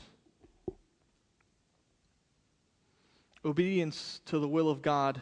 Obedience 3.43 4.21
to 4.25 4.39
the 4.39 4.47
will 4.47 4.69
of 4.69 4.81
God 4.81 5.19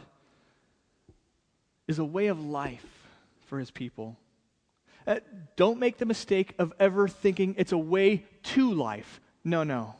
is 1.88 1.98
a 1.98 2.04
way 2.04 2.26
of 2.26 2.44
life 2.44 2.86
for 3.46 3.58
his 3.58 3.70
people. 3.70 4.16
Uh, 5.06 5.16
don't 5.56 5.78
make 5.78 5.98
the 5.98 6.06
mistake 6.06 6.54
of 6.58 6.72
ever 6.78 7.08
thinking 7.08 7.54
it's 7.56 7.72
a 7.72 7.78
way 7.78 8.24
to 8.42 8.72
life. 8.72 9.20
No, 9.42 9.64
no. 9.64 9.94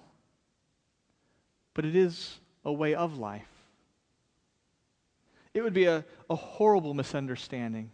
But 1.74 1.84
it 1.84 1.96
is 1.96 2.38
a 2.64 2.72
way 2.72 2.94
of 2.94 3.18
life. 3.18 3.48
It 5.54 5.62
would 5.62 5.72
be 5.72 5.86
a, 5.86 6.04
a 6.28 6.36
horrible 6.36 6.94
misunderstanding 6.94 7.90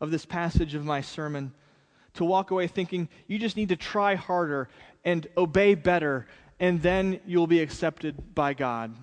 of 0.00 0.10
this 0.10 0.24
passage 0.24 0.74
of 0.74 0.84
my 0.84 1.00
sermon 1.00 1.52
to 2.14 2.24
walk 2.24 2.50
away 2.50 2.66
thinking 2.66 3.08
you 3.26 3.38
just 3.38 3.56
need 3.56 3.70
to 3.70 3.76
try 3.76 4.14
harder 4.14 4.68
and 5.04 5.26
obey 5.36 5.74
better, 5.74 6.26
and 6.60 6.82
then 6.82 7.20
you'll 7.26 7.46
be 7.46 7.60
accepted 7.60 8.34
by 8.34 8.54
God. 8.54 8.94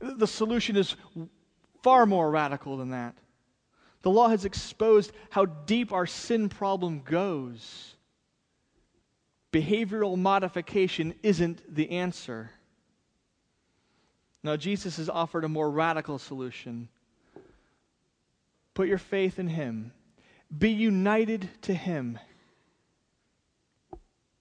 The 0.00 0.26
solution 0.26 0.76
is 0.76 0.96
far 1.82 2.06
more 2.06 2.30
radical 2.30 2.76
than 2.76 2.90
that. 2.90 3.14
The 4.02 4.10
law 4.10 4.28
has 4.28 4.44
exposed 4.44 5.12
how 5.28 5.44
deep 5.44 5.92
our 5.92 6.06
sin 6.06 6.48
problem 6.48 7.02
goes. 7.04 7.94
Behavioral 9.52 10.16
modification 10.16 11.14
isn't 11.22 11.74
the 11.74 11.90
answer. 11.90 12.50
Now, 14.42 14.56
Jesus 14.56 14.96
has 14.96 15.10
offered 15.10 15.44
a 15.44 15.48
more 15.48 15.70
radical 15.70 16.18
solution. 16.18 16.88
Put 18.72 18.88
your 18.88 18.98
faith 18.98 19.38
in 19.38 19.48
Him, 19.48 19.92
be 20.56 20.70
united 20.70 21.48
to 21.62 21.74
Him. 21.74 22.18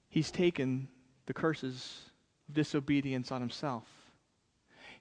He's 0.07 0.31
taken 0.31 0.87
the 1.25 1.33
curses 1.33 1.99
of 2.47 2.55
disobedience 2.55 3.31
on 3.31 3.41
Himself. 3.41 3.83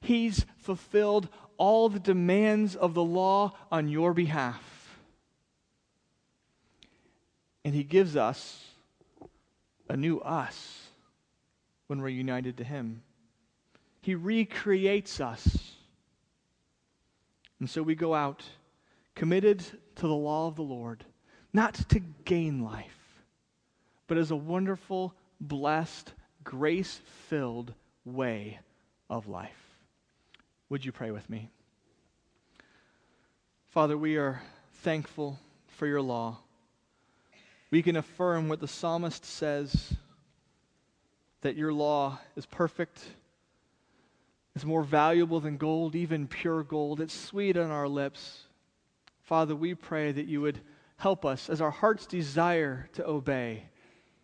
He's 0.01 0.47
fulfilled 0.59 1.29
all 1.57 1.89
the 1.89 1.99
demands 1.99 2.77
of 2.77 2.95
the 2.95 3.03
law 3.03 3.53
on 3.71 3.89
your 3.89 4.15
behalf. 4.15 4.99
And 7.65 7.75
He 7.75 7.83
gives 7.83 8.17
us 8.17 8.65
a 9.89 9.97
new 9.97 10.21
us 10.21 10.89
when 11.89 12.01
we're 12.01 12.09
united 12.09 12.57
to 12.59 12.65
Him. 12.65 13.03
He 14.01 14.15
recreates 14.15 15.21
us. 15.21 15.75
And 17.61 17.69
so 17.69 17.83
we 17.83 17.95
go 17.95 18.15
out 18.15 18.45
committed 19.15 19.59
to 19.97 20.07
the 20.07 20.15
law 20.15 20.47
of 20.47 20.55
the 20.55 20.63
Lord, 20.63 21.05
not 21.53 21.75
to 21.89 21.99
gain 22.25 22.63
life, 22.63 23.25
but 24.07 24.17
as 24.17 24.31
a 24.31 24.37
wonderful, 24.37 25.13
blessed, 25.41 26.13
grace 26.45 27.01
filled 27.29 27.75
way 28.05 28.61
of 29.11 29.27
life. 29.27 29.68
Would 30.71 30.85
you 30.85 30.93
pray 30.93 31.11
with 31.11 31.29
me? 31.31 31.51
Father, 33.67 33.97
we 33.97 34.17
are 34.17 34.43
thankful 34.83 35.39
for 35.69 35.87
your 35.87 36.03
law. 36.03 36.39
We 37.71 37.83
can 37.83 37.97
affirm 37.97 38.49
what 38.49 38.61
the 38.61 38.69
psalmist 38.69 39.25
says 39.25 39.95
that 41.43 41.57
your 41.57 41.73
law 41.73 42.19
is 42.37 42.47
perfect, 42.47 43.03
is 44.57 44.65
more 44.65 44.83
valuable 44.83 45.41
than 45.41 45.57
gold, 45.57 45.95
even 45.95 46.27
pure 46.27 46.63
gold. 46.63 47.01
It's 47.01 47.15
sweet 47.15 47.57
on 47.57 47.71
our 47.71 47.89
lips. 47.89 48.45
Father, 49.23 49.55
we 49.55 49.75
pray 49.75 50.13
that 50.13 50.27
you 50.27 50.41
would 50.41 50.61
help 50.97 51.25
us 51.25 51.49
as 51.49 51.61
our 51.61 51.71
hearts 51.71 52.07
desire 52.07 52.89
to 52.95 53.07
obey. 53.07 53.65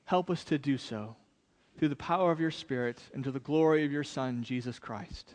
Help 0.05 0.29
us 0.31 0.45
to 0.45 0.59
do 0.59 0.77
so 0.77 1.17
through 1.79 1.89
the 1.89 1.97
power 1.97 2.33
of 2.33 2.41
your 2.41 2.51
Spirit 2.51 2.99
and 3.15 3.23
to 3.25 3.31
the 3.31 3.41
glory 3.41 3.85
of 3.85 3.93
your 3.93 4.05
Son, 4.05 4.43
Jesus 4.43 4.79
Christ. 4.79 5.35